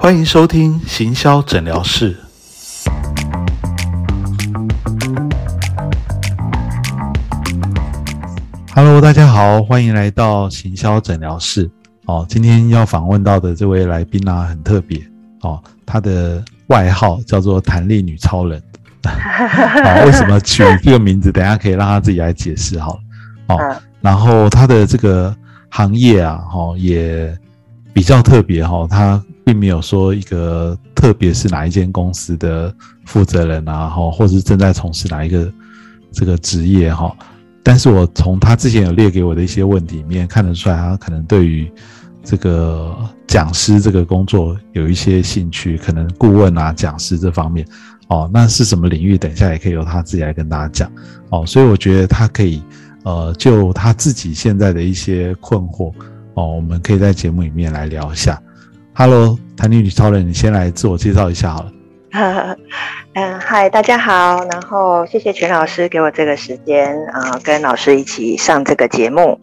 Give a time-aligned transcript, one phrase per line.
[0.00, 2.16] 欢迎收听行销诊疗室。
[8.72, 11.68] Hello，大家好，欢迎来到行销诊疗室。
[12.06, 15.02] 哦，今天要访问到的这位来宾啊，很特别
[15.40, 18.62] 哦，他的外号叫做“弹力女超人”。
[19.02, 21.32] 哦，为什么取这个名字？
[21.32, 23.00] 等下可以让他自己来解释好了。
[23.48, 25.34] 哦，然后他的这个
[25.68, 27.36] 行业啊，哈，也
[27.92, 29.20] 比较特别哈，他。
[29.48, 32.70] 并没有说一个特别是哪一间公司的
[33.06, 35.50] 负责人啊，哈，或者是正在从事哪一个
[36.12, 37.16] 这个职业哈。
[37.62, 41.72] 但是我从他之前有列给我的一些问题里面看得出来，他可能对于
[42.22, 42.94] 这个
[43.26, 47.66] 讲师这个工作有一些兴趣，可能顾问啊、讲师这方面
[48.08, 49.16] 哦，那是什么领域？
[49.16, 50.92] 等一下也可以由他自己来跟大家讲
[51.30, 51.46] 哦。
[51.46, 52.62] 所以我觉得他可以
[53.04, 55.90] 呃，就他自己现在的一些困惑
[56.34, 58.38] 哦，我们可以在节目里面来聊一下。
[59.00, 61.72] Hello，弹力女超人，你先来自我介绍一下好了。
[63.14, 69.38] 嗯，嗨，大家好，然后谢谢全老师给我这个时间啊，跟老师一起上这个节目。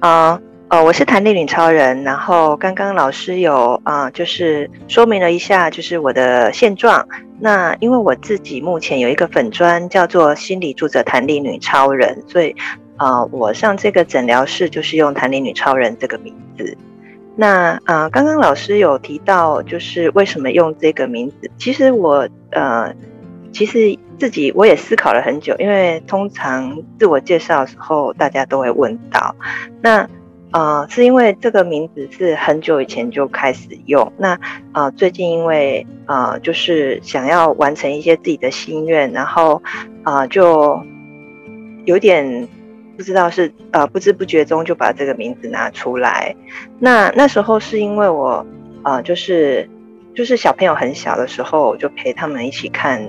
[0.00, 7.06] 啊，哦，我是弹力女超人，然后刚刚老师有啊，就是说明了一下，就是我的现状。
[7.38, 12.52] 那因为我自己目前有一个粉砖叫做心理住着弹力女超人，所以
[12.96, 16.76] 啊，我上这个诊疗室就是用弹力女超人这个名字。
[17.40, 21.48] 那啊，刚刚老师有提到，就是为什么用这个名字？
[21.56, 22.92] 其实我呃，
[23.52, 29.36] 其实自己我也思考了很久，因为通常自我介绍的时候，大家都会问到。
[29.80, 30.04] 那
[30.50, 34.12] 呃，是因为这个名字是很久以前就开始用。
[34.18, 34.36] 那
[34.72, 39.62] 啊，最近因为啊，就是想要完成一些自己的心愿，然后
[40.02, 40.82] 啊，就
[41.84, 42.48] 有点。
[42.98, 46.34] 不知道是呃不知不觉中就把这个名字拿出来，
[46.80, 48.44] 那那时候是因为我
[48.82, 49.70] 呃就是
[50.16, 53.00] 就是小朋友很小的时候，我就陪他们一起看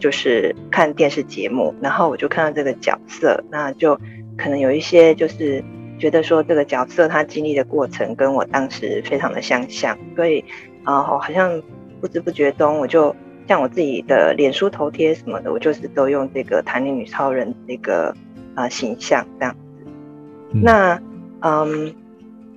[0.00, 3.94] 就是看电视节目，然后我就看到这个角色，那就
[4.36, 5.62] 可能有一些就是
[5.96, 10.44] 觉得说这个角色他经历的过程跟我当时非常的相像，所以
[10.82, 11.62] 啊好像
[12.00, 13.14] 不知不觉中我就
[13.46, 18.12] 像我自己的脸书头贴什么的，我就是都用这个弹力女超人这个。
[18.56, 19.86] 啊，形象这样子，
[20.50, 20.98] 那
[21.42, 21.94] 嗯，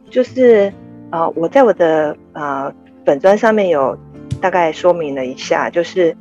[0.09, 0.73] 就是
[1.09, 2.73] 啊，我在我的啊
[3.03, 3.95] 本专上面有
[4.39, 6.15] 大概说明了一下，就是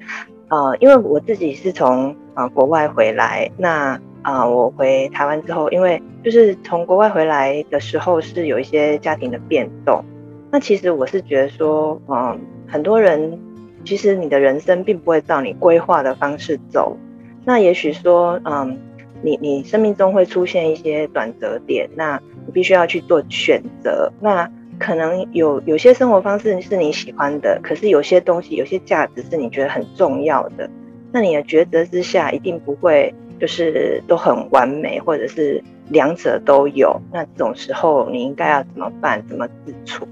[0.49, 10.05] 呃，因为我自己是从啊国外回来，那啊我回台湾之后，因为就是从国外回来的时候是有一些家庭的变动，
[10.51, 12.37] 那其实我是觉得说，嗯，
[12.67, 13.39] 很多人
[13.85, 16.97] 其实你的人生并不会照你规划的方式走，
[17.45, 18.77] 那也许说，嗯。
[19.23, 24.13] 你你生命中会出现一些转折点，那你必须要去做选择。
[24.21, 30.69] 那可能有有些生活方式是你喜欢的，可是有些东西、有些价值是你觉得很重要的。
[31.11, 37.01] 那你的抉择之下，一定不会就是都很完美，或者是两者都有。
[37.13, 39.25] 那这种时候，你应该要怎么办？
[39.27, 40.07] 怎么自处？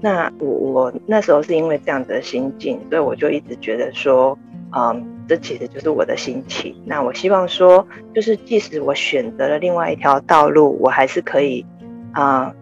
[0.00, 4.36] 那我我那时候是因为这样的心境，所以我就一直觉得说，
[4.76, 5.11] 嗯。
[5.28, 6.74] 这其实就是我的心情。
[6.84, 11.64] 那我希望说，就是即使我选择了另外一条道路，我还是可以
[12.12, 12.52] 啊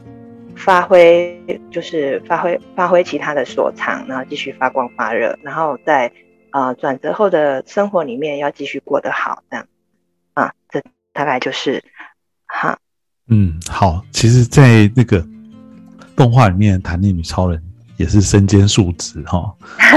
[0.54, 1.40] 发挥，
[1.70, 6.12] 就是发挥发挥其他的所长，然后继续发光发热，然后在
[6.50, 9.66] 啊转折后的生活里面要继续过得好，这样
[10.34, 10.82] 啊，这
[11.12, 11.82] 大概就是
[12.46, 12.78] 哈。
[13.28, 14.04] 嗯，好。
[14.12, 15.24] 其实，在那个
[16.16, 17.62] 动画里面，弹力女超人
[18.00, 19.52] 也是身兼数职哈，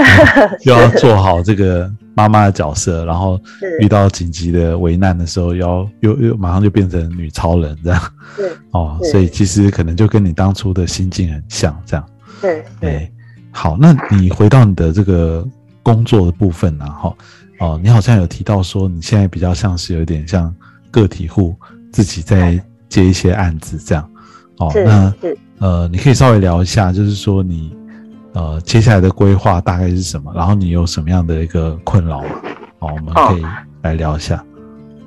[0.65, 1.91] 又要做好这个。
[2.15, 3.41] 妈妈的角色，然后
[3.79, 7.99] 遇到紧急的危难的时候，要又又马上就变成女超人这样，
[8.69, 12.05] 哦，所以其实可能就跟你当初的心境很像这样，
[12.39, 13.11] 对对。
[13.49, 15.43] 好，那你回到你的这个
[15.81, 16.85] 工作的部分呢？
[16.85, 17.11] 哈，
[17.61, 20.53] 哦，你好像有提到说你现在比较像是有点像
[20.91, 21.55] 个体户，
[21.91, 24.07] 自己在接一些案子这样，
[24.59, 25.13] 哦，那
[25.57, 27.75] 呃，你可以稍微聊一下，就是说你。
[28.33, 30.31] 呃，接下来的规划大概是什么？
[30.35, 32.27] 然后你有什么样的一个困扰吗？
[32.79, 33.45] 好，我们可以
[33.83, 34.43] 来聊一下。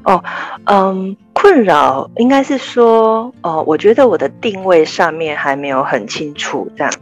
[0.04, 0.22] 哦，
[0.64, 6.92] 嗯，困扰应该是说，哦，我觉得我的定位上面还没有很清楚，这样。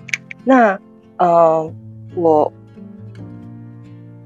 [0.44, 0.78] 那，
[1.18, 1.70] 呃，
[2.14, 2.50] 我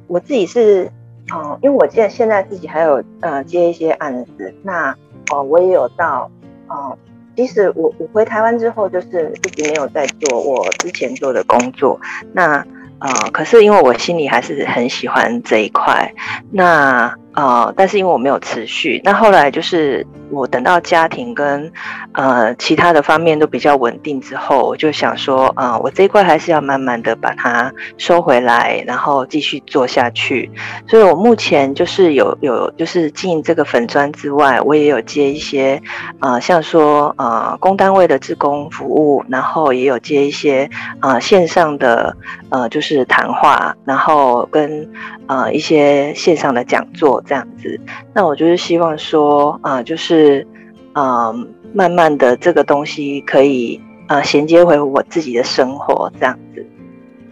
[0.06, 0.88] 我自己是，
[1.32, 4.94] 哦，因为我现现在自己还有呃接一些案子，那
[5.32, 6.30] 哦，我也有到，
[6.68, 6.96] 哦。
[7.38, 12.00] 其实我我回台湾之后，就是一直没有在做我之前做的工作。
[12.32, 12.56] 那
[12.98, 16.12] 呃，可是因为我心里还是很喜欢这一块。
[16.50, 21.70] 那呃，但是因为我没有持续，那后来就是我等到家庭跟
[22.12, 30.50] 呃其他的方面都比较稳定之后，我就想说，啊，我这一块还是要慢慢的把它收回来，然后继续做下去。
[30.88, 35.80] 所以我目前就是有有就是经营这个粉砖之外，我也有接一些
[36.18, 40.68] 呃像说呃公单位的职工服务，然后也有接一些
[41.00, 42.16] 呃线上的
[42.48, 44.90] 呃就是谈话，然后跟
[45.28, 47.17] 呃一些线上的讲座。
[47.26, 47.80] 这样子，
[48.14, 50.46] 那我就是希望说，啊，就是，
[50.94, 56.66] 嗯，慢慢的这个东西可以，呃，衔接回我自己的生活，这样子，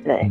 [0.04, 0.30] 对。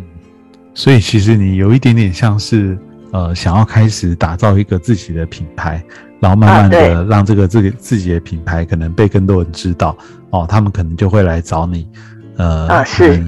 [0.73, 2.77] 所以其实你有一点点像是，
[3.11, 5.81] 呃，想要开始打造一个自己的品牌，
[6.19, 9.95] 然后慢慢的让这个自己自己的品牌可能被更多人知道，
[10.31, 11.87] 哦，他们可能就会来找你，
[12.37, 13.23] 呃，啊，是。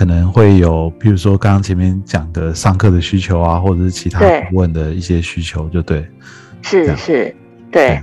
[0.00, 4.18] 可能会有，比如说刚刚前面讲的上课的需求啊，或者是其他
[4.54, 6.08] 问的一些需求，就对，
[6.62, 7.36] 是是，
[7.70, 8.00] 对，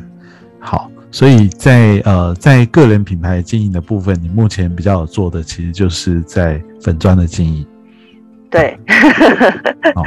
[0.60, 7.66] 好，所以在呃，在个人品牌经营的部分，你目前比较有做的，其实就是在粉砖的经营，
[8.52, 8.78] 对，
[9.96, 10.04] 哦，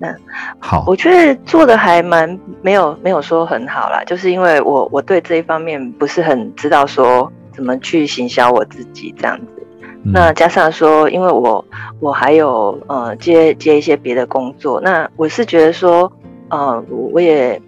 [0.00, 0.12] 那
[0.58, 9.61] 好，我觉得做的还蛮没有没有说很好啦，就是因为我我对这一方面不是很知道说怎么去行销我自己这样子。
[10.04, 11.64] 那加上说，因为我
[12.00, 16.12] 我还有呃接接一些别的工作，那我是觉得说，
[16.48, 17.60] 呃，我也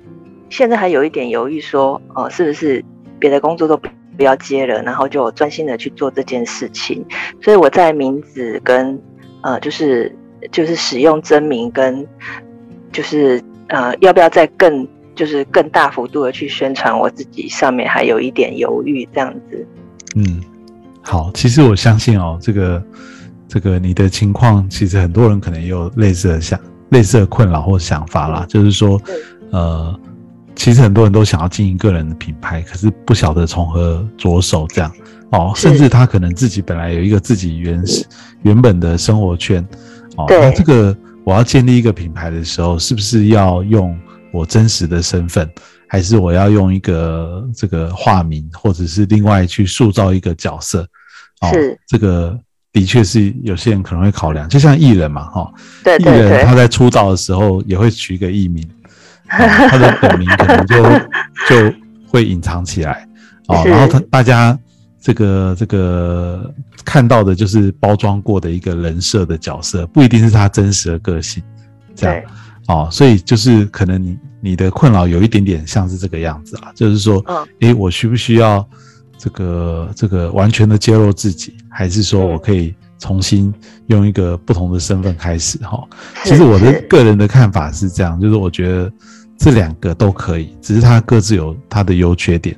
[0.50, 2.84] 现在还有一点犹豫，说，呃，是不是
[3.20, 7.04] 别的工作都不不要接了，然后就专心的去做这件事情。
[7.40, 9.00] 所以我在名字跟
[9.42, 10.12] 呃，就是
[10.50, 12.04] 就是使用真名跟
[12.90, 19.66] 就是呃，要不要再更就是更大幅度的去宣传我自己，上面还有一点犹豫，这样子。
[20.16, 20.42] 嗯。
[21.04, 22.82] 好，其实我相信哦，这个
[23.46, 26.58] 这个你的情况，其实很多人可能也有类似的想
[26.88, 28.46] 类似的困扰或想法啦。
[28.48, 29.00] 就是说，
[29.50, 29.94] 呃，
[30.56, 34.90] 其实很多人都想要经营个人的品牌，可是不晓得从何着手这样
[35.30, 35.52] 哦。
[35.54, 38.04] 甚至他可能自己本来有一个自己原始
[38.42, 39.62] 原本的生活圈
[40.16, 40.24] 哦。
[40.28, 43.94] 那这个我要建立一个品牌的时候，是不是要用
[44.32, 45.48] 我真实的身份？
[45.94, 50.82] 还是我要用一个这个化名，或者是另外去塑造一个角色，
[51.40, 51.48] 哦
[51.86, 52.36] 这个
[52.72, 55.54] 的确是有些人可能会考量，就像艺人嘛，哈，
[55.84, 58.68] 对艺人他在出道的时候也会取一个艺名，
[59.28, 60.82] 他的本名可能就
[61.48, 61.72] 就
[62.08, 63.08] 会隐藏起来，
[63.46, 64.58] 哦，然后他大家
[65.00, 66.52] 这个这个
[66.84, 71.40] 看到的就是包装过的一个人设的角色，不一定是他真实的个性，
[71.94, 72.20] 这样。
[72.66, 78.66] 哦，所以就是可能你你的困扰有一点点像是这个样子啊，就是说，嗯，诶，我需不需要
[79.18, 83.52] 这个这个完全的揭露自己，还是说我可以重新
[83.88, 85.58] 用一个不同的身份开始？
[85.58, 85.86] 哈，
[86.24, 88.90] 其实我的个人的看法是这样，就是我觉得
[89.36, 92.56] 这两个都可以，只是它各自有它的优缺点。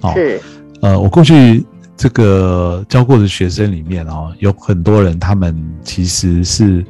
[0.00, 0.40] 哦，是，
[0.80, 1.64] 呃，我过去
[1.96, 6.84] 这个教过的学生里面哦，有很多人他们其实是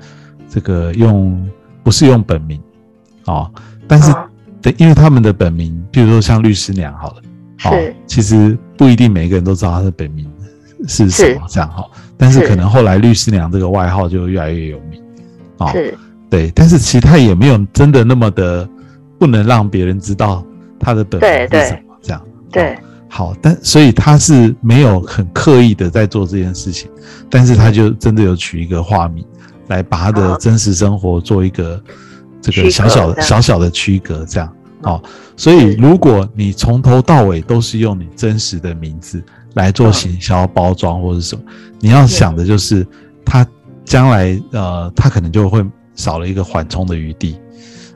[0.49, 1.47] 这个用。
[1.85, 2.59] 不是用本名，
[3.27, 3.49] 哦，
[3.87, 4.11] 但是，
[4.63, 7.23] 对，因为他们的本名，比如说像律师娘，好了，
[7.65, 10.27] 哦，其实不一定每个人都知道他的本名
[10.89, 11.85] 是什么，这样哈，
[12.17, 15.03] 但是可能后来律师娘这个外号就越来越有名，
[15.59, 15.95] 哦，是，
[16.31, 18.67] 对，但是其实他也没有真的那么的
[19.19, 20.43] 不能让别人知道
[20.81, 22.79] 他的本名是什么，这样，对，
[23.09, 26.91] 好，但所以他是没有很刻意的在做这件事情，
[27.29, 29.23] 但是他就真的有取一个化名。
[29.69, 31.83] 来把他的真实生活做一个
[32.41, 34.53] 这个小小的小小的区隔，这样。
[34.83, 35.03] 哦。
[35.37, 39.23] 所以如果你从头到尾都是用你真实的名字
[39.55, 41.43] 来做行销包装或者什么，
[41.81, 42.87] 你要想的就是
[43.25, 43.47] 他
[43.85, 47.37] 将来呃，他可能就会少了一个缓冲的余地。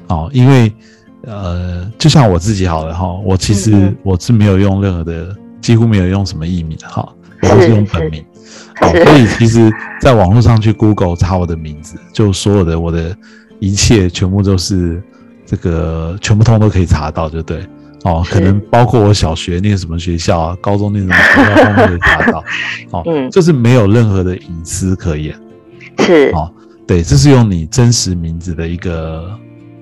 [0.09, 0.31] 哦。
[0.33, 0.73] 因为
[1.23, 7.07] 呃，就像我自己好了哈，我其实我是没有用任何的，几乎没有用什么艺名哈，
[7.43, 8.25] 我都是用本名。
[8.81, 13.17] 所以其实，在网络上去 Google 查我的名字，就所有的我的
[13.59, 15.03] 一切全部都是
[15.45, 17.67] 这个，全部通都可以查到，就对。
[18.05, 22.45] 哦，可能包括我小学念什么学校啊，高中念什么学校，都可以查到。
[22.93, 25.37] 哦， 嗯，就是没有任何的隐私可言。
[25.99, 26.31] 是。
[26.33, 26.49] 哦，
[26.87, 29.29] 对，这是用你真实名字的一个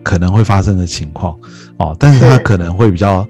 [0.03, 1.37] 可能会发生的情况。
[1.77, 3.29] 哦，但是他可能会比较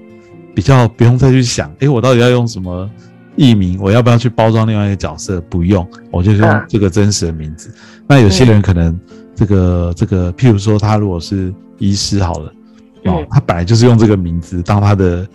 [0.55, 2.89] 比较不用再去想，哎，我到底要用什么？
[3.37, 5.39] 艺名，我要不要去包装另外一个角色？
[5.41, 7.71] 不用，我就用这个真实的名字。
[8.07, 8.99] 那有些人可能
[9.35, 12.51] 这个这个，譬如说他如果是医师好了，
[13.05, 15.25] 哦，他本来就是用这个名字当他的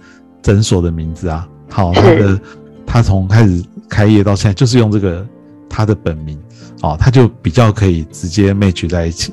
[0.42, 1.49] 诊所的名字啊。
[1.71, 2.40] 好，他的
[2.85, 5.26] 他从开始开业到现在就是用这个
[5.68, 6.38] 他的本名，
[6.82, 9.32] 哦，他就比较可以直接 match 在一起。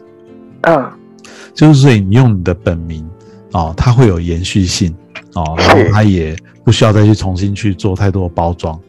[0.61, 0.89] 嗯，
[1.53, 3.05] 就是所以你用你的本名
[3.51, 4.95] 哦，它会有延续性
[5.33, 6.37] 哦，然后是它也
[6.69, 8.79] 不需要再去重新去做太多的包装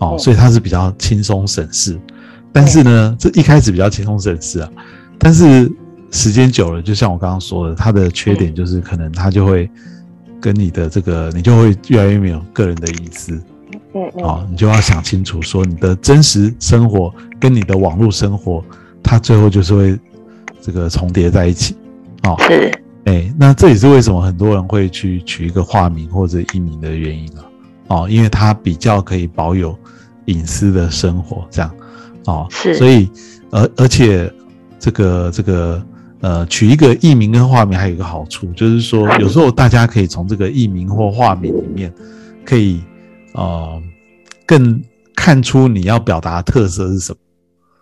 [0.00, 1.98] 哦，嗯所以它是比较轻松省事。
[2.52, 4.68] 但是呢，这一开始比较轻松省事啊，
[5.18, 5.72] 但是
[6.10, 9.70] 时间久了，就像我刚刚说的，它的缺点就是可能它就会
[10.38, 13.32] 跟你的这个，你就会越来越没有个人的隐私
[13.94, 18.62] 嗯嗯，哦，你就要想清楚，说你的真实生活跟你的网络生活，
[19.02, 19.98] 它最后就是会
[20.60, 21.74] 这个重叠在一起
[22.24, 22.36] 哦。
[22.40, 22.70] 是，
[23.04, 27.44] 哎，那这也是为什么很多人会去取一个化名或者艺名的原因啊。
[27.88, 29.76] 哦，因为它比较可以保有
[30.26, 31.70] 隐私的生活，这样
[32.26, 33.10] 哦，是所以
[33.50, 34.32] 而而且
[34.78, 35.82] 这个这个
[36.20, 41.92] 呃，取一个艺名跟化名还有一个好处，就是说有时候大家可以从这个艺名或化名里面，
[42.44, 42.80] 可以
[43.32, 43.82] 呃
[44.46, 44.80] 更
[45.16, 47.18] 看出你要表达的特色是什么。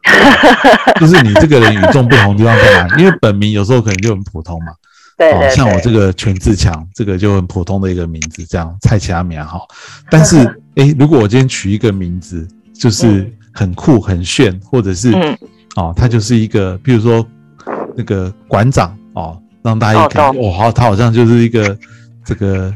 [0.99, 3.03] 就是你这个人与众不同的地方在哪里？
[3.03, 4.73] 因为本名有时候可能就很普通嘛，
[5.19, 9.67] 哦，对对，像我这个全自强，这个就很普通的一个名字，这样蔡奇阿米亚好。
[10.11, 10.37] 但是，
[10.77, 15.37] 诶，如果我今天取一个名字，就是很酷、很炫，或者是、嗯。
[15.77, 17.25] 哦，他就是一个，比如说
[17.97, 20.49] 那个馆长哦，让大家一哦看，懂。
[20.49, 21.77] 哦，好，他好像就是一个
[22.25, 22.75] 这个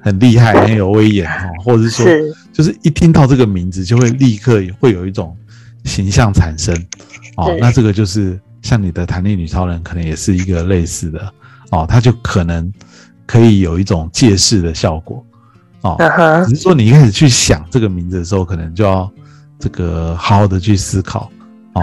[0.00, 2.34] 很厉害、很有威严哦，或者是说，是。
[2.52, 5.36] 就是一听到这个名字，就会立刻会有一种
[5.84, 6.74] 形象产生。
[7.36, 7.56] 哦。
[7.60, 11.32] 那这个就是像你的弹力女超人，可能也是一个类似的
[11.70, 12.72] 哦，它就可能
[13.26, 15.24] 可以有一种借势的效果
[15.82, 15.96] 哦。
[16.48, 19.10] 只是说你一开始去想这个名字的时候，可能就要
[19.58, 21.30] 这个好好的去思考
[21.74, 21.82] 哦，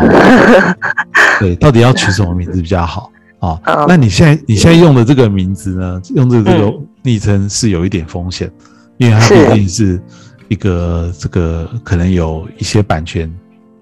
[1.40, 8.52] 对，到底要取什么名字比较好啊、嗯那你现在你现在用的这个名字呢，用的这个嗯昵称是有一点风险，
[8.98, 10.02] 因为它毕竟是
[10.50, 13.32] 一个这个可能有一些版权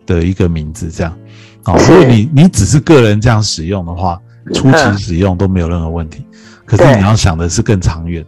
[0.06, 1.18] 的一个名字，这样
[1.64, 1.80] 哦。
[1.80, 4.20] 是如果你你只是个人这样使用的话，
[4.54, 4.98] 初期嗯。
[4.98, 6.26] 使用都没有任何问题。
[6.66, 8.26] 可是你要想的是更长远，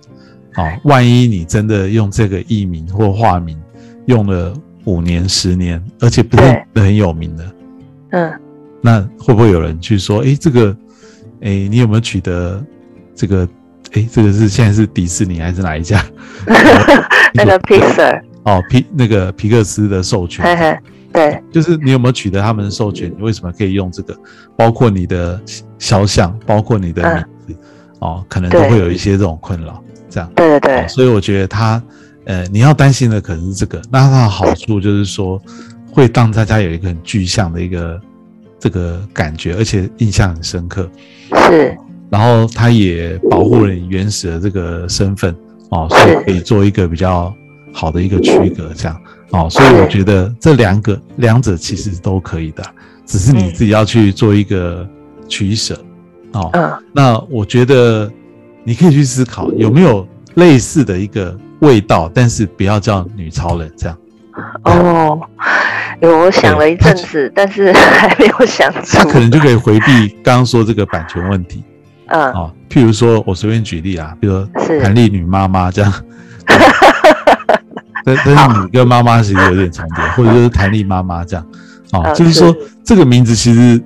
[0.56, 3.58] 哦，万一你真的用这个艺名或化名
[4.06, 4.54] 用了
[4.86, 7.52] 五年、十年，而且不是很有名的，
[8.12, 8.32] 嗯。
[8.82, 10.76] 那会不会有人去说，诶，这个，
[11.42, 12.64] 诶，你有没有取得
[13.16, 13.48] 这个？
[13.94, 16.04] 诶，这个是现在是迪士尼还是哪一家？
[17.34, 20.78] 那个 Pixar，哦，皮那个皮克斯的授权，嘿嘿，
[21.18, 23.12] 对就是你有没有取得他们的授权？
[23.18, 24.16] 你为什么可以用这个？
[24.56, 25.42] 包括你的
[25.80, 27.60] 肖像，包括你的名字，
[28.00, 29.84] 哦，可能都会有一些这种困扰。
[30.10, 31.82] 这样，对对对哦，所以我觉得它，
[32.26, 33.82] 呃，你要担心的可能是这个。
[33.92, 35.42] 那它的好处就是说，
[35.92, 38.00] 会让大家有一个很具象的一个
[38.60, 40.90] 这个感觉，而且印象很深刻。
[41.50, 41.76] 是
[42.10, 45.36] 然后它也保护了你原始的这个身份
[45.72, 47.34] 哦，所以可以做一个比较
[47.74, 48.98] 好的一个区隔，这样
[49.31, 49.50] 哦。
[49.50, 52.63] 所以我觉得这两个两者其实都可以的，
[53.05, 54.88] 只是你嗯自己要去做一个
[55.27, 55.77] 取舍
[56.34, 56.50] 哦。
[56.53, 58.12] 嗯那我觉得
[58.63, 63.98] 你可以去思考有没有类似的一个味道，但是不要叫女超人这样。
[64.65, 65.19] 哦，
[66.00, 71.63] 有我想了一阵子，但是 还没有想出他，可能就可以回避刚刚说这个版权问题
[72.10, 75.91] 嗯啊、譬如说我随便举例啊，比如说是弹力女妈妈这样，
[78.16, 81.46] 但但是你跟妈妈其实有点重叠， 或者就是弹力妈妈这样，
[81.92, 83.84] 哦，嗯就是说这个名字其实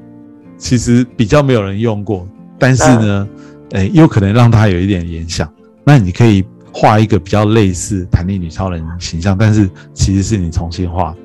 [0.57, 2.27] 其实比较没有人用过，
[2.59, 3.37] 但是呢，嗯。
[3.71, 5.49] 诶、有可能让它有一点联想。
[5.85, 11.15] 那你可以画一个比较类似弹力女超人形象，但是其实是你重新画，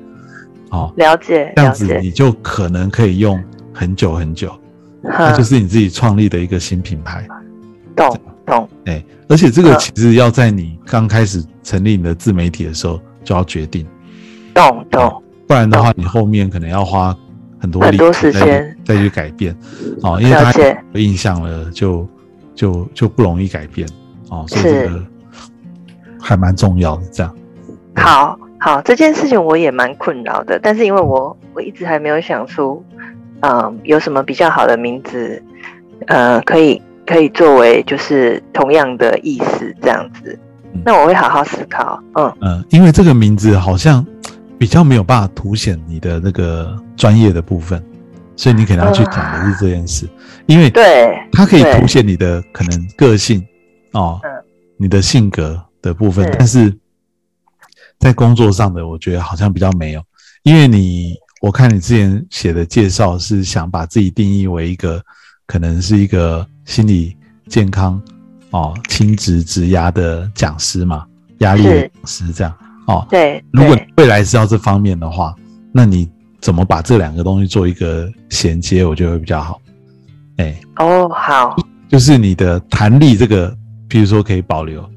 [0.71, 3.37] 哦，了解这样，子你就可能可以用
[3.73, 4.57] 很久很久，
[5.03, 7.27] 那嗯就是你自己创立的一个新品牌。
[7.93, 9.77] 懂懂，哎，而且这个嗯。
[9.77, 13.85] 其实要在你刚开始成立你的自媒体的时候就要决定，
[14.55, 17.15] 懂懂，不然的话，你后面可能要花
[17.59, 18.75] 很多很多时间。
[18.85, 19.53] 再去改变，
[20.01, 20.77] 哦，因为它了解。
[20.93, 22.07] 有印象了，就
[22.55, 23.85] 就就不容易改变，
[24.29, 24.83] 哦，所以是。
[24.83, 25.03] 这个
[26.21, 27.03] 还蛮重要的。
[27.11, 27.35] 这样，
[27.95, 32.81] 好好，这件事情我也蛮困扰的，但是因为我我一直还没有想出，
[33.41, 35.43] 嗯，有什么比较好的名字，
[36.07, 40.37] 呃，可以可以作为就是同样的意思这样子。
[40.73, 40.81] 嗯。
[40.85, 44.05] 那我会好好思考，嗯，嗯，因为这个名字好像
[44.59, 47.83] 比较没有办法凸显你的那个专业的部分，
[48.35, 50.07] 所以你可能要去讲的是这件事，
[50.45, 53.43] 因为对，它可以凸显你的可能个性
[53.93, 54.29] 哦，嗯。
[54.79, 56.71] 你的性格的部分，但是
[57.97, 60.03] 在工作上的，我觉得好像比较没有，
[60.43, 65.01] 因为你我看你之前写的介绍是想把自己定义为一个
[65.47, 67.99] 可能是一个心理健康
[68.51, 71.03] 哦亲职职涯的讲师嘛，
[71.39, 72.53] 压力的是讲师这样
[72.85, 73.07] 哦。
[73.09, 75.33] 对，如果未来是要这方面的话，
[75.71, 76.07] 那你
[76.39, 79.59] 怎么把这两个东西做一个衔接，我觉得会比较好。
[80.37, 81.55] 哎，哦，好，
[81.87, 83.49] 就是你的弹力这个
[83.89, 84.87] 譬如说可以保留，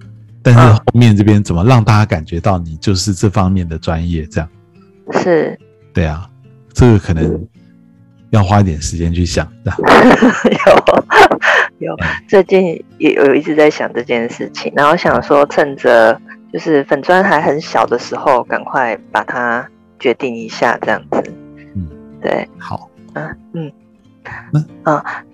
[0.42, 4.26] 但是后面这边怎么让大家感觉到你就是这方面的专业？
[4.26, 4.50] 这样
[5.22, 5.58] 是，
[5.94, 6.28] 对啊，
[6.74, 7.42] 这个可能
[8.30, 9.46] 要花一点时间去想。
[9.64, 11.09] 有
[11.80, 11.96] 有，
[12.28, 16.20] 最近也有一直在想这件事情，然后想说趁着
[16.52, 19.66] 就是粉砖还很小的时候，赶快把它
[19.98, 21.32] 决定一下，这样子。
[21.74, 21.88] 嗯，
[22.20, 23.72] 对，好，嗯嗯，
[24.52, 25.24] 那啊。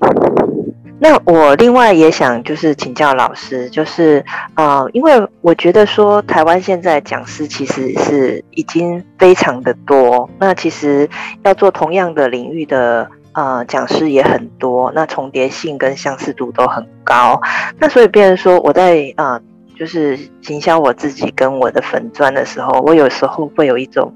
[0.98, 4.24] 那我另外也想就是请教老师，就是
[4.54, 5.12] 呃，因为
[5.42, 11.06] 我觉得说台湾现在讲师其实是已经非常的多，那其实
[11.44, 17.40] 要做同样的领域的呃讲师也很多，那重叠性跟相似度都很高，
[17.78, 19.40] 那所以变成说我在啊
[19.78, 24.12] 就是行销我自己跟我的粉砖的时候，我有时候会有一种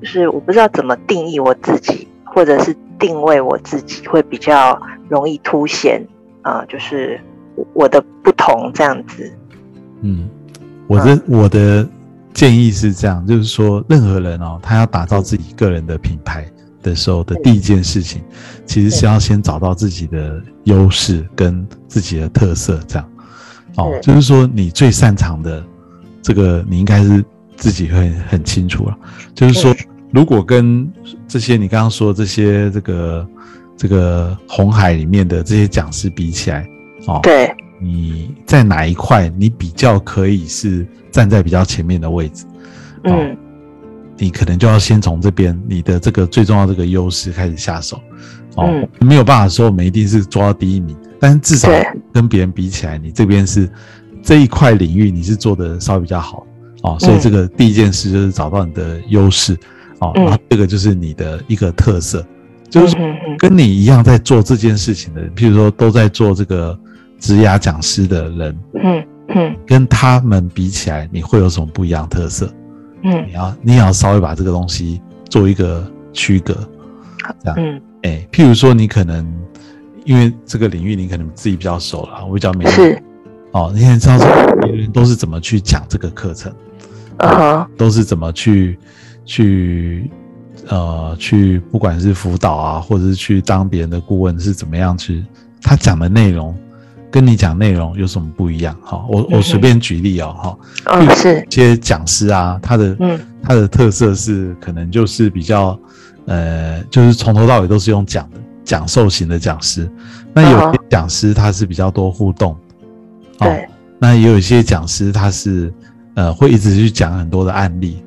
[0.00, 6.02] 就是我不知道怎么定义我自己，或者是定位我自己会比较容易凸显。
[6.42, 7.20] 啊，就是
[7.72, 9.32] 我的不同这样子。
[10.00, 10.28] 嗯，
[10.88, 11.88] 我的我的
[12.34, 16.44] 建议是这样，就是说，任何人哦，他要打造自己个人的品牌
[16.82, 18.20] 的时候的第一件事情，
[18.66, 23.08] 其实是要先找到自己的优势跟自己的特色，这样。
[23.76, 25.64] 哦，就是说，你最擅长的
[26.20, 27.24] 这个，你应该是
[27.56, 28.98] 自己会很清楚了。
[29.34, 29.74] 就是说，
[30.10, 30.90] 如果跟
[31.26, 33.26] 这些你刚刚说这些这个。
[33.74, 36.64] 这个红海里面的这些讲师比起来，
[37.08, 42.44] 哦，对，你在哪一块你比较可以是站在比较前面的位置？
[43.02, 43.36] 嗯，
[44.22, 48.00] 你可能就要先从这边你的这个最重要这个优势开始下手。
[48.54, 51.68] 哦，没有办法说我们一定是抓到第一名，但是至少
[52.12, 53.68] 跟别人比起来，你这边是
[54.22, 56.46] 这一块领域你是做的稍微比较好。
[56.84, 59.58] 哦，所以这个第一件事就是找到你的优势。
[59.98, 62.24] 哦，然后这个就是你的一个特色。
[62.70, 62.96] 就是
[63.38, 66.78] 跟你一样在做这件事情的，譬如说都在做这个
[67.18, 72.48] 职涯讲师的人，嗯嗯，跟他们比起来，你会有什么不一样特色？
[73.02, 76.54] 嗯，你要你也要稍微把这个东西做一个区隔，
[77.42, 79.26] 这样，嗯，哎，譬如说你可能
[80.04, 83.02] 因为这个领域你可能自己比较熟了，我比较没是，
[83.52, 86.52] 哦，你也知道说别人都是怎么去讲这个课程，
[87.18, 88.78] 啊，都是怎么去
[89.24, 90.10] 去。
[90.68, 95.24] 呃，去不管是辅导啊，或者是去当别人的顾问，是怎么样去？
[95.60, 96.56] 他讲的内容
[97.12, 98.74] 跟你讲内容有什么不一样？
[98.82, 105.78] 哈，我我随便举例哦，哈，嗯，是一些讲师啊，他的嗯，他的特色是可能就是比较
[106.24, 109.86] 呃，就是从头到尾都是用讲的讲授型的讲师。
[110.32, 112.56] 那有些讲师他是比较多互动，
[113.38, 113.68] 对。
[113.98, 115.72] 那也有一些讲师他是
[116.14, 118.02] 呃，会一直去讲很多的案例，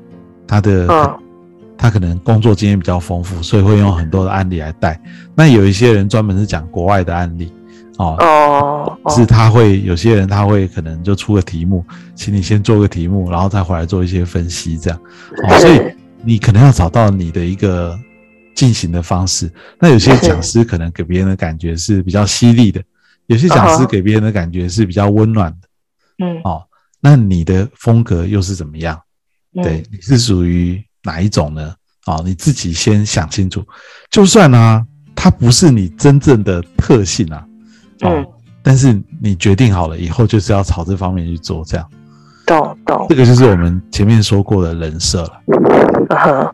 [0.46, 1.16] 他的。
[1.78, 4.98] 他可能工作经验比较丰富，所以会用很多的案例来带。
[5.34, 7.52] 那有一些人专门是讲国外的案例，
[7.98, 15.00] 哦，是他会有些人他会可能就出个题目，请你先做个题目，然后再回来做一些分析，这样。
[15.48, 15.80] 哦，所以
[16.22, 17.98] 你可能要找到你的一个
[18.54, 19.50] 进行的方式。
[19.78, 22.82] 那有些讲师可能给别人的感觉是比较犀利的，
[23.26, 25.68] 有些讲师给别人的感觉是比较温暖的。
[26.24, 26.62] 嗯，哦，
[27.00, 29.00] 那你的风格又是怎么样？
[29.62, 30.82] 对，你是属于。
[31.06, 31.72] 哪一种呢？
[32.06, 33.64] 哦，你自己先想清楚。
[34.10, 37.45] 就算呢，它不是你真正的特性啊，
[38.02, 38.26] 嗯，
[38.62, 41.88] 但是你决定好了以后，就是要朝这方面去做，这样。
[42.46, 43.06] 懂懂。
[43.08, 45.32] 这个就是我们前面说过的人设了。
[46.16, 46.50] 啊，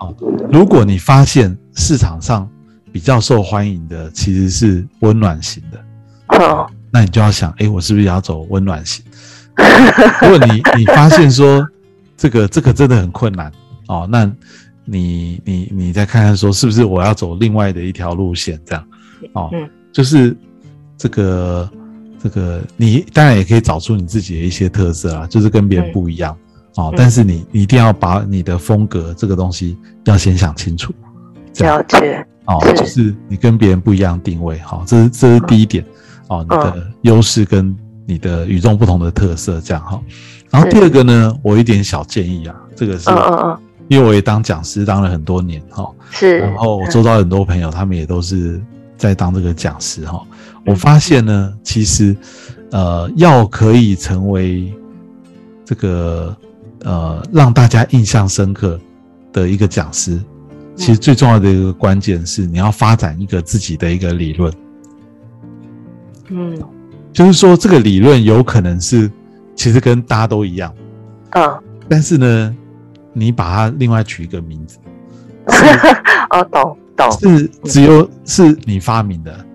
[0.51, 2.49] 如果你发现市场上
[2.91, 5.85] 比较受欢迎的其实是温暖型的，
[6.39, 9.05] 好，那你就要想，哎，我是不是要走温暖型？
[10.23, 11.67] 如果你你发现说
[12.17, 13.53] 这个 这个真的很困难。
[13.89, 14.25] 哦，那
[14.85, 18.85] 你你你再看看说是不是我要走另外的一条路线这样？
[19.35, 19.51] 哦，
[19.93, 20.35] 就是
[21.03, 21.71] 这个
[22.23, 26.37] 这个你当然也可以找出你自己的一些特色啊，就是跟别人不一样
[26.77, 26.95] 哦。
[26.97, 30.95] 但是你你一定要把你的风格这个东西要先想清楚。
[31.59, 35.85] 了解哦，就是你跟别人不一样定位哈，这是这是第一点
[36.29, 40.01] 哦，你的优势跟你的与众不同的特色这样哈。
[40.51, 43.59] 然后第二个呢，我一点小建议啊，这个是嗯嗯嗯。
[43.89, 48.63] 因为我也当讲师当了很多年哈，是，然后我周遭很多朋友，他们也都是
[48.97, 50.23] 在当这个讲师哈。
[50.65, 52.17] 我发现呢，其实，
[52.71, 54.73] 呃，要可以成为
[55.65, 56.37] 这个
[56.85, 58.79] 呃让大家印象深刻
[59.33, 60.21] 的一个讲师，
[60.77, 64.53] 其实最重要的一个关键是你要发展一个自己的一个理论。
[66.29, 66.63] 嗯，
[67.13, 69.11] 就是说这个理论有可能是
[69.55, 70.75] 其实跟大家都一样，
[71.31, 72.57] 嗯，但是呢。
[73.15, 74.79] 你把它另外取一个名字，
[76.33, 79.47] 哦，懂懂，是只有是你发明的，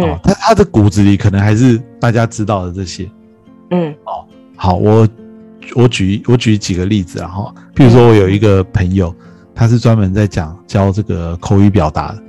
[0.00, 3.10] 哦，他他的骨子里可能还是大家知道的这些，
[3.70, 4.24] 嗯，哦，
[4.56, 5.08] 好，我
[5.74, 9.14] 我举我举几个例子啊哈，譬如说我有一个朋友，
[9.54, 12.22] 他是专门在讲教这个口语表达的，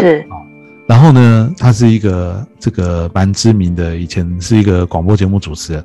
[0.00, 0.26] 是，
[0.86, 5.82] 然后呢，他是一个这个蛮知名的，以前是一个广播节目主持人，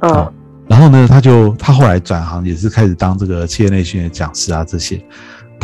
[0.00, 0.32] 嗯。
[0.68, 5.00] 然后呢，他就他后来转行也是开始当这个企业内训的讲师啊这些，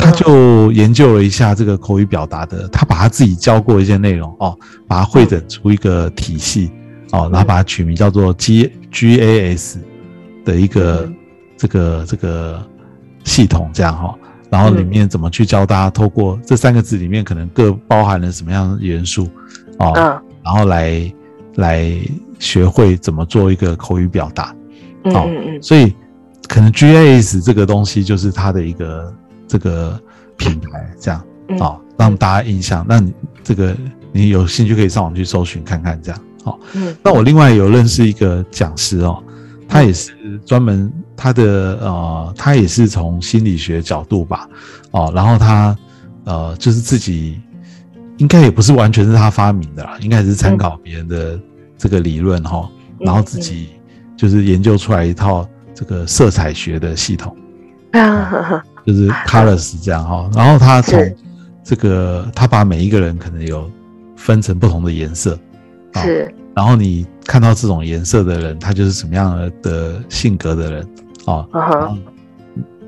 [0.03, 6.71] 他就研究了一下这个口语表达的，他把他自己教过一些内容哦，把它汇整出一个体系
[7.13, 9.79] 哦，然后把它取名叫做 G G A S
[10.45, 11.17] 的一个嗯。
[11.55, 12.61] 这个这个
[13.23, 14.13] 系统这样哈，
[14.51, 19.29] 然后里面怎么去教大家透过这三个字里面可能各包含了什么样的元素
[19.79, 20.21] 哦，嗯。
[20.43, 21.15] 然后来
[21.55, 21.89] 来
[22.41, 24.53] 学会怎么做一个口语表达。
[25.05, 25.95] 嗯哦嗯嗯所以
[26.49, 29.15] 可能 GAS 这个东西就是它的一个
[29.53, 30.01] 这个
[30.39, 31.21] 品牌，这样
[31.61, 32.87] 啊哦，让大家印象。
[32.89, 33.13] 那你
[33.45, 33.77] 这个
[34.11, 36.59] 你有兴趣可以上网去搜寻看看，这样好。
[36.73, 39.23] 嗯，那我另外有认识一个讲师哦，
[39.69, 40.15] 他也是
[40.47, 44.49] 专门他的呃，他也是从心理学角度吧，
[44.93, 45.77] 哦，然后他
[46.25, 47.39] 呃就是自己
[48.17, 51.39] 应该也不是完全是他发明的啦，应该也是参考别人的
[51.77, 52.67] 这个理论哈、
[53.01, 53.05] 嗯。
[53.05, 53.69] 然后自己
[54.17, 57.37] 就是研究出来一套这个色彩学的系统，
[57.93, 61.15] 啊，就是 colors 这样哈、然后他从
[61.63, 63.71] 这个他把每一个人可能有
[64.17, 65.39] 分成不同的颜色，
[65.95, 70.89] 哦是，然后你看到这种颜色的人，他就是什么样的性格的人
[71.27, 72.03] 哦，嗯然后哼，